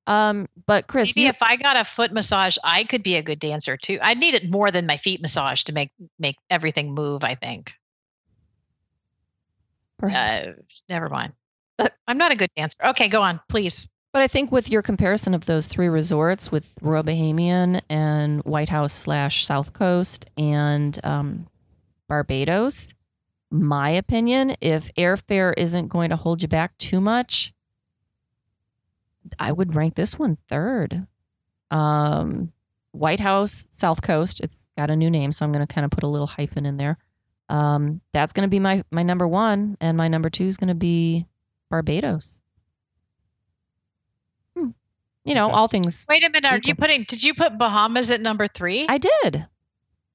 [0.08, 3.24] Um, but Chris, Maybe you, if I got a foot massage, I could be a
[3.24, 3.98] good dancer too.
[4.04, 7.24] I'd need it more than my feet massage to make make everything move.
[7.24, 7.74] I think.
[9.98, 10.42] perhaps.
[10.42, 10.54] Uh,
[10.90, 11.34] never mind.
[12.08, 12.86] I'm not a good dancer.
[12.86, 13.88] Okay, go on, please.
[14.14, 18.94] But I think with your comparison of those three resorts with Royal Bahamian and Whitehouse
[18.94, 21.48] slash South Coast and um,
[22.08, 22.94] Barbados,
[23.52, 27.54] my opinion, if airfare isn't going to hold you back too much,
[29.40, 31.08] I would rank this one third.
[31.72, 32.52] Um,
[32.92, 36.04] Whitehouse, South Coast, it's got a new name, so I'm going to kind of put
[36.04, 36.98] a little hyphen in there.
[37.50, 40.70] Um, that's going to be my, my number one, and my number two is going
[40.70, 41.26] to be
[41.70, 42.42] Barbados.
[44.58, 44.70] Hmm.
[45.24, 45.56] You know, Okay.
[45.56, 46.06] all things.
[46.10, 46.46] Wait a minute.
[46.52, 47.04] Are you putting?
[47.04, 48.86] Did you put Bahamas at number three?
[48.88, 49.46] I did.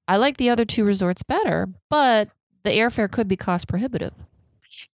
[0.09, 2.31] I like the other two resorts better, but
[2.62, 4.12] the airfare could be cost prohibitive.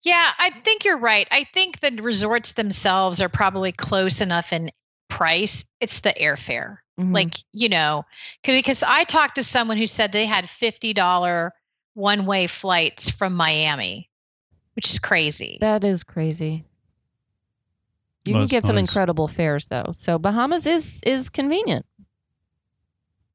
[0.02, 1.26] Yeah, I think you're right.
[1.30, 4.70] I think the resorts themselves are probably close enough in
[5.08, 5.64] price.
[5.80, 6.78] It's the airfare.
[6.98, 7.12] Mhm.
[7.14, 8.04] Like, you know,
[8.44, 11.52] 'cause- because I talked to someone who said they had $50
[11.94, 14.08] one way flights from Miami,
[14.74, 15.58] which is crazy.
[15.60, 16.64] that is crazy.
[18.24, 18.88] You Well, can that's get some nice.
[18.88, 19.90] incredible fares though.
[19.92, 21.86] So Bahamas is is convenient.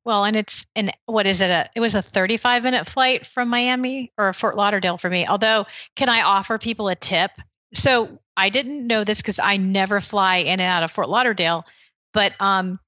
[0.04, 1.52] Well, and it's and what is it?
[1.52, 5.28] A, it was a 35 minute flight from Miami or Fort Lauderdale for me.
[5.28, 7.32] Although, can I offer people a tip?
[7.74, 11.66] So I didn't know this because I never fly in and out of Fort Lauderdale,
[12.14, 12.80] but um,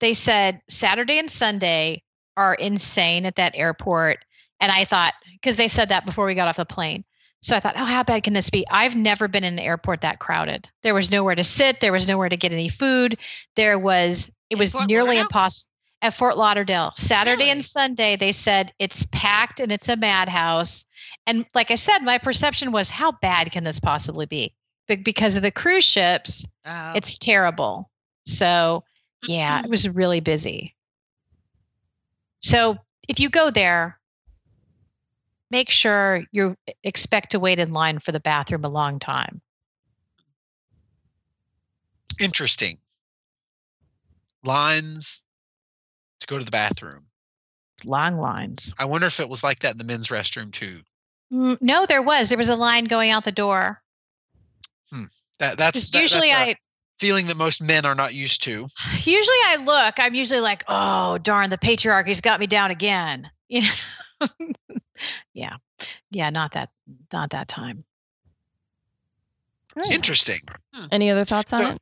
[0.00, 2.02] they said Saturday and Sunday
[2.36, 4.18] are insane at that airport,
[4.60, 7.04] and I thought because they said that before we got off the plane.
[7.40, 8.66] So I thought, oh, how bad can this be?
[8.68, 10.68] I've never been in an airport that crowded.
[10.82, 11.80] There was nowhere to sit.
[11.80, 13.16] There was nowhere to get any food.
[13.54, 15.70] There was it In was Fort nearly impossible
[16.02, 16.92] at Fort Lauderdale.
[16.96, 17.50] Saturday Really?
[17.50, 20.84] and Sunday, they said it's packed and it's a madhouse.
[21.26, 24.54] And like I said, my perception was how bad can this possibly be?
[24.86, 26.92] But because of the cruise ships, Oh.
[26.94, 27.90] it's terrible.
[28.26, 28.84] So,
[29.26, 29.96] yeah, it was mm-hmm.
[29.98, 30.74] really busy.
[32.40, 32.78] So,
[33.08, 33.98] if you go there,
[35.50, 39.40] make sure you expect to wait in line for the bathroom a long time.
[42.20, 42.78] Interesting.
[44.44, 45.24] lines
[46.20, 47.06] to go to the bathroom.
[47.84, 48.74] Long lines.
[48.78, 50.80] I wonder if it was like that in the men's restroom too.
[51.32, 52.28] Mm, no, there was.
[52.28, 53.80] There was a line going out the door.
[55.38, 56.56] That that's 'Cause that- usually that's a I
[56.98, 58.66] feeling that most men are not used to.
[58.94, 59.94] usually I look.
[59.98, 63.30] I'm usually like, oh darn, the patriarchy's got me down again.
[63.50, 63.62] You
[64.20, 64.28] know.
[65.32, 65.52] yeah.
[66.10, 66.70] Yeah, not that
[67.12, 67.84] not that time.
[69.76, 69.90] Right.
[69.92, 70.40] Interesting.
[70.90, 71.78] Any other thoughts on So, it?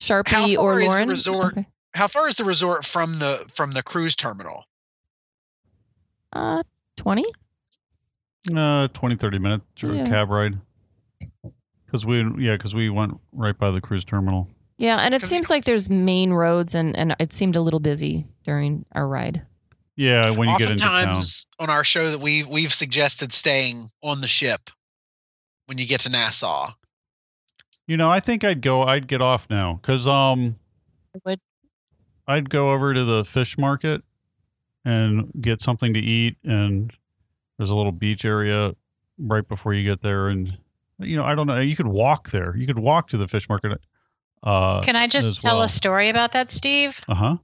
[0.00, 1.08] Sharpie how or far is the Lauren?
[1.08, 1.52] resort?
[1.58, 1.64] Okay.
[1.94, 4.64] How far is the resort from the from the cruise terminal?
[6.32, 6.62] Uh,
[6.96, 7.24] 20?
[8.54, 10.06] Uh, 20, 30 minute dr- Yeah.
[10.06, 10.58] cab ride.
[11.84, 14.48] Because we, yeah, because we went right by the cruise terminal.
[14.78, 18.26] Yeah, and it seems like there's main roads, and, and it seemed a little busy
[18.44, 19.42] during our ride.
[19.96, 20.92] Yeah, when you get into town.
[20.94, 24.70] Oftentimes on our show that we've we've suggested staying on the ship
[25.66, 26.68] when you get to Nassau.
[27.86, 28.82] You know, I think I'd go.
[28.82, 30.56] I'd get off now because um,
[31.14, 31.40] I would.
[32.30, 34.02] I'd go over to the fish market
[34.84, 36.92] and get something to eat, and
[37.58, 38.74] there's a little beach area
[39.18, 40.56] right before you get there, and
[40.98, 41.58] you know, I don't know.
[41.58, 42.56] You could walk there.
[42.56, 43.80] You could walk to the fish market.
[44.42, 45.64] Uh Can I just tell well.
[45.64, 47.00] a story about that, Steve?
[47.08, 47.36] Uh huh.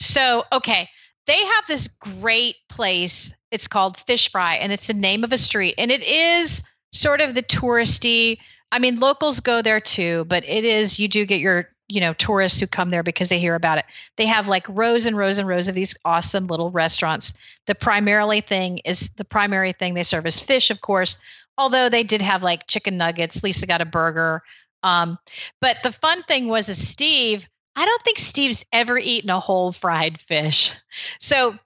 [0.00, 0.88] So, okay,
[1.26, 3.34] they have this great place.
[3.50, 5.74] It's called Fish Fry, and it's the name of a street.
[5.78, 6.62] And it is
[6.92, 8.38] sort of the touristy.
[8.72, 12.12] I mean, locals go there too, but it is, you do get your, you know,
[12.14, 13.84] tourists who come there because they hear about it.
[14.16, 17.32] They have like rows and rows and rows of these awesome little restaurants.
[17.66, 21.18] The primarily thing is the primary thing they serve is fish, of course,
[21.56, 23.42] although they did have like chicken nuggets.
[23.42, 24.42] Lisa got a burger.
[24.82, 25.18] Um,
[25.60, 29.72] but the fun thing was, is Steve, I don't think Steve's ever eaten a whole
[29.72, 30.72] fried fish.
[31.20, 31.58] So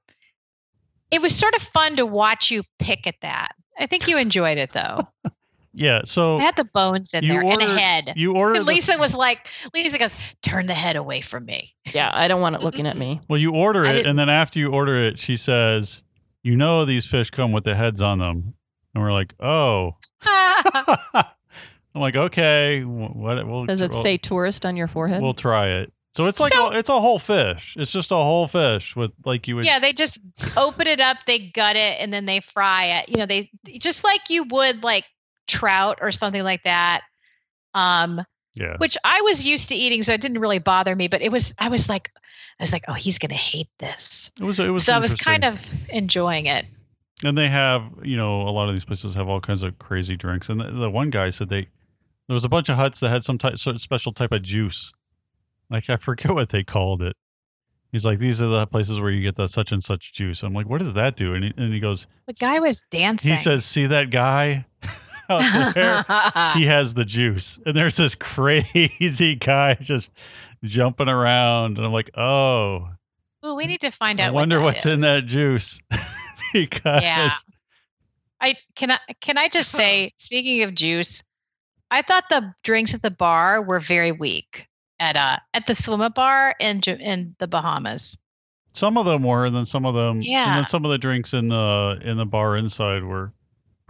[1.10, 3.52] it was sort of fun to watch you pick at that.
[3.78, 5.00] I think you enjoyed it though.
[5.74, 6.00] Yeah.
[6.04, 8.12] So I had the bones in You there and ordered- a head.
[8.16, 11.74] you order And the- Lisa was like, Lisa goes, turn the head away from me.
[11.94, 13.20] Yeah, I don't want it looking at me.
[13.28, 16.02] Well, you order it, and then after you order it, she says,
[16.42, 18.54] "You know these fish come with the heads on them,"
[18.94, 19.96] and we're like, "Oh."
[21.94, 23.46] I'm like, "Okay, what?
[23.46, 25.22] We'll, Does it we'll- say tourist on your forehead?
[25.22, 27.74] We'll try it." So it's like So- a, it's a whole fish.
[27.78, 29.64] It's just a whole fish with like you would.
[29.64, 30.18] yeah, they just
[30.56, 33.08] open it up, they gut it, and then they fry it.
[33.08, 35.04] You know, they just like you would like
[35.47, 37.03] trout or something like that.
[37.74, 38.22] Um,
[38.55, 38.76] Yeah.
[38.78, 41.09] which I was used to eating, so it didn't really bother me.
[41.09, 42.11] But it was, I was like,
[42.61, 44.30] I was like, oh, he's gonna hate this.
[44.40, 44.61] It was.
[44.61, 44.84] It was.
[44.84, 46.66] so I was kind of enjoying it.
[47.24, 50.16] And they have, you know, a lot of these places have all kinds of crazy
[50.16, 50.49] drinks.
[50.49, 51.62] And the, the one guy said they
[52.28, 54.43] there was a bunch of huts that had some type, sort of special type of
[54.43, 54.93] juice.
[55.70, 57.16] Like I forget what they called it.
[57.90, 60.43] He's like, these are the places where you get the such and such juice.
[60.43, 61.34] I'm like, what does that do?
[61.34, 63.32] And he, and he goes, The guy was dancing.
[63.32, 64.64] he says, see that guy
[65.39, 66.05] out there?
[66.55, 67.61] he has the juice.
[67.64, 70.12] And there's this crazy guy just
[70.64, 71.78] jumping around.
[71.78, 72.89] And I'm like, oh,
[73.43, 74.28] Well, we need to find out.
[74.28, 75.80] I wonder that what's in that juice.
[76.53, 77.30] because Yeah.
[78.41, 81.22] I can I can I just say, speaking of juice,
[81.93, 84.66] I thought the drinks at the bar were very weak
[84.99, 88.16] at uh at the swim up bar in in the Bahamas.
[88.74, 90.49] Some of them were, and then some of them, yeah.
[90.49, 93.33] and then some of the drinks in the in the bar inside were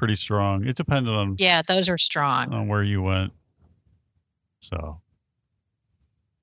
[0.02, 0.66] pretty strong.
[0.66, 2.52] It depended on Yeah, those are strong.
[2.52, 3.32] on where you went.
[4.58, 5.00] So,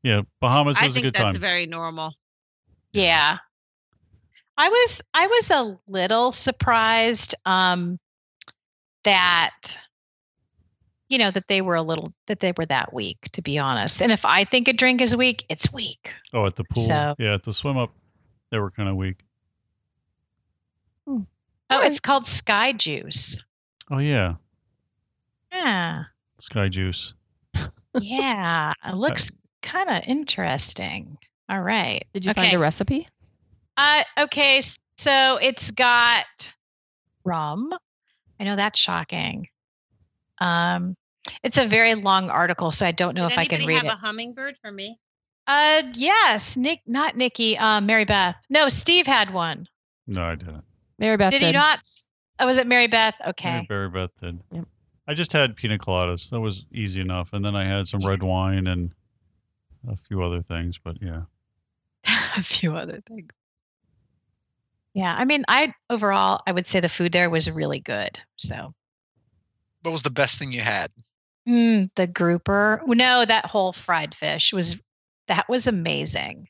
[0.02, 1.42] yeah, Bahamas I was a think good that's time.
[1.42, 2.14] very normal.
[2.94, 3.38] Yeah.
[4.58, 8.00] I was I was a little surprised um
[9.04, 9.78] that
[11.10, 14.02] you know that they were a little that they were that weak to be honest.
[14.02, 16.14] And if I think a drink is weak, it's weak.
[16.34, 17.92] oh, at the pool, So- yeah, at the swim up,
[18.52, 19.18] they were kind of weak.
[21.72, 23.44] Oh, it's called Sky Juice.
[23.92, 24.36] Oh yeah,
[25.52, 26.04] Yeah.
[26.38, 27.14] Sky Juice.
[28.00, 28.74] Yeah.
[28.88, 29.32] It looks
[29.62, 31.18] kind of interesting.
[31.50, 32.06] All right.
[32.14, 32.42] Did you okay.
[32.42, 33.08] find a recipe?
[33.78, 34.62] Uh, okay,
[34.98, 36.54] so it's got
[37.24, 37.74] rum.
[38.40, 39.48] I know that's shocking.
[40.40, 40.96] Um,
[41.44, 43.86] it's a very long article, so I don't know Did if I can read have
[43.86, 43.90] it.
[43.90, 45.00] Have a hummingbird for me?
[45.48, 47.58] Uh, yes, Nick, not Nikki.
[47.58, 48.40] Um, Mary Beth.
[48.50, 49.68] No, Steve had one.
[50.08, 50.64] No, I didn't.
[51.00, 51.48] Mary Beth Did did.
[51.48, 51.80] he not?
[52.40, 53.16] S- Oh, was it Mary Beth?
[53.28, 53.66] Okay.
[53.68, 54.40] Barry Beth did.
[54.52, 54.66] Yep.
[55.08, 56.30] I just had pina coladas.
[56.30, 58.10] That was easy enough, and then I had some Yeah.
[58.10, 58.92] red wine and
[59.88, 60.78] a few other things.
[60.78, 61.22] But yeah,
[62.38, 63.30] a few other things.
[64.94, 68.20] Yeah, I mean, I overall, I would say the food there was really good.
[68.38, 68.74] So
[69.84, 70.90] What was the best thing you had?
[71.48, 72.82] Mm, the grouper.
[72.86, 74.78] No, that whole fried fish was
[75.28, 76.48] that was amazing.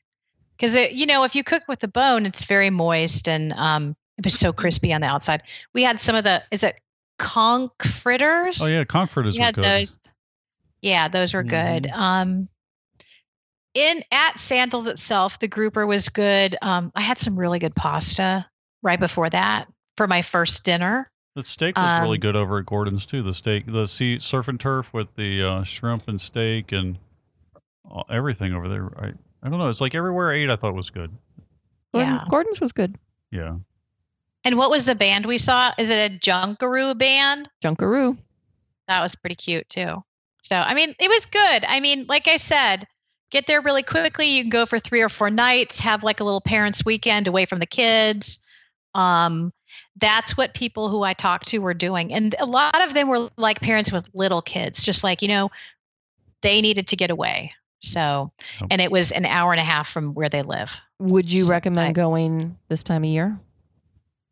[0.56, 3.96] Because it, you know, if you cook with the bone, it's very moist and um,
[4.20, 5.42] it was so crispy on the outside.
[5.74, 6.76] We had some of the is it
[7.18, 8.60] conch fritters?
[8.62, 9.64] oh yeah, Concord is we had good.
[9.64, 9.98] those.
[10.82, 11.84] Yeah, those were good.
[11.84, 11.92] Mhm.
[11.96, 12.48] Um,
[13.74, 16.56] in at Sandals itself, the grouper was good.
[16.62, 18.46] Um, I had some really good pasta
[18.82, 21.10] right before that for my first dinner.
[21.36, 23.22] The steak was really Um, good over at Gordon's too.
[23.22, 26.98] The steak, the sea surf and turf with the uh, shrimp and steak and
[27.90, 28.86] uh, everything over there.
[29.02, 29.12] I
[29.42, 29.68] I don't know.
[29.68, 31.16] It's like everywhere I ate, I thought was good.
[31.94, 32.24] Gordon, Yeah.
[32.28, 32.96] Gordon's was good.
[33.30, 33.56] Yeah.
[34.44, 35.72] And what was the band we saw?
[35.78, 37.48] Is it a Junkanoo band?
[37.62, 38.16] Junkanoo.
[38.88, 40.02] That was pretty cute too.
[40.42, 41.64] So, I mean, it was good.
[41.68, 42.86] I mean, like I said,
[43.30, 44.26] get there really quickly.
[44.26, 47.44] You can go for three or four nights, have like a little parents' weekend away
[47.46, 48.42] from the kids.
[48.94, 49.52] Um,
[50.00, 52.12] that's what people who I talked to were doing.
[52.12, 55.50] And a lot of them were like parents with little kids, just like, you know,
[56.42, 57.52] they needed to get away.
[57.82, 58.32] So,
[58.70, 60.76] and it was an hour and a half from where they live.
[60.98, 63.38] Would you So, recommend I- going this time of year?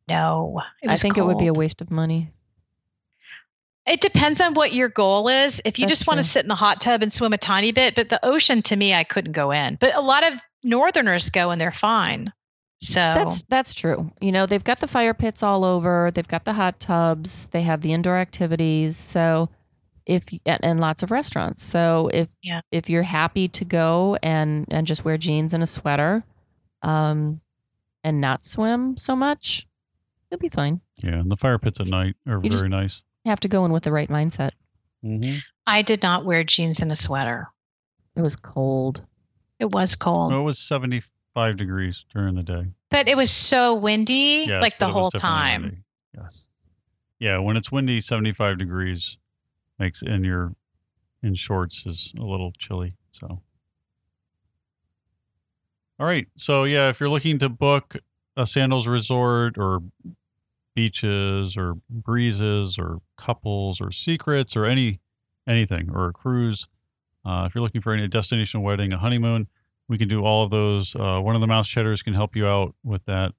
[0.08, 2.30] No, I think it would be a waste of money.
[3.86, 5.62] It depends on what your goal is.
[5.64, 7.72] If you That's just want to sit in the hot tub and swim a tiny
[7.72, 9.78] bit, but the ocean to me, I couldn't go in.
[9.80, 12.32] But a lot of northerners go and they're fine.
[12.80, 14.12] So That's that's true.
[14.20, 16.10] You know, they've got the fire pits all over.
[16.12, 17.46] They've got the hot tubs.
[17.46, 18.96] They have the indoor activities.
[18.96, 19.48] So
[20.06, 21.62] if and, and lots of restaurants.
[21.62, 22.60] So if Yeah.
[22.70, 26.24] if you're happy to go and and just wear jeans and a sweater,
[26.82, 27.40] um,
[28.04, 29.66] and not swim so much,
[30.30, 30.80] you'll be fine.
[31.02, 31.14] Yeah.
[31.20, 33.02] And the fire pits at night are You very just- nice.
[33.24, 34.50] You have to go in with the right mindset.
[35.04, 35.38] Mm-hmm.
[35.66, 37.48] I did not wear jeans and a sweater.
[38.16, 39.04] It was cold.
[39.58, 41.02] It was cold, Well, it was seventy
[41.34, 42.66] five degrees during the day.
[42.90, 45.62] but it was so windy, Yes, like the whole time.
[45.62, 45.76] windy.
[46.16, 46.44] Yes.
[47.18, 49.18] Yeah, when it's windy, seventy five degrees
[49.78, 50.54] makes in you're
[51.22, 52.94] in shorts is a little chilly.
[53.10, 53.42] So
[56.00, 56.26] all right.
[56.36, 57.96] So yeah, if you're looking to book
[58.36, 59.80] a sandals resort or
[60.78, 65.00] beaches or breezes or couples or secrets or any
[65.44, 66.68] anything or a cruise,
[67.24, 69.48] uh, if you're looking for any destination wedding, a honeymoon,
[69.88, 70.94] we can do all of those.
[70.94, 73.32] Uh, one of the mouse cheddars can help you out with that.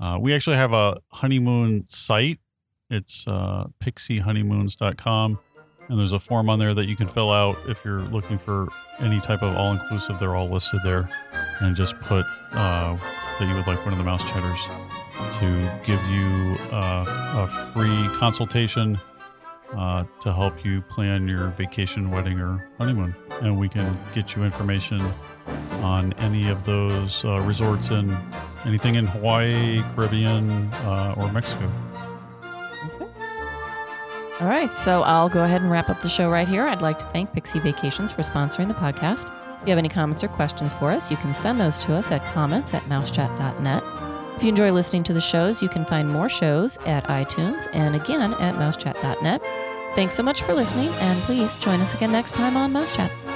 [0.00, 2.40] Uh, we actually have a honeymoon site.
[2.90, 5.38] It's uh, pixiehoneymoons.com.
[5.88, 8.66] And there's a form on there that you can fill out if you're looking for
[8.98, 10.18] any type of all inclusive.
[10.18, 11.08] They're all listed there.
[11.60, 12.96] And just put uh,
[13.38, 14.66] that you would like one of the mouse cheddars
[15.32, 18.98] to give you uh, a free consultation
[19.76, 23.14] uh, to help you plan your vacation, wedding, or honeymoon.
[23.42, 25.00] And we can get you information
[25.82, 28.16] on any of those uh, resorts and
[28.64, 31.70] anything in Hawaii, Caribbean, uh, or Mexico.
[34.40, 36.62] All right, so I'll go ahead and wrap up the show right here.
[36.66, 39.30] I'd like to thank Pixie Vacations for sponsoring the podcast.
[39.62, 42.10] If you have any comments or questions for us, you can send those to us
[42.10, 43.82] at comments at mousechat.net.
[44.36, 47.94] If you enjoy listening to the shows, you can find more shows at iTunes and
[47.94, 49.42] again at mousechat.net.
[49.94, 53.33] Thanks so much for listening, and please join us again next time on Mousechat.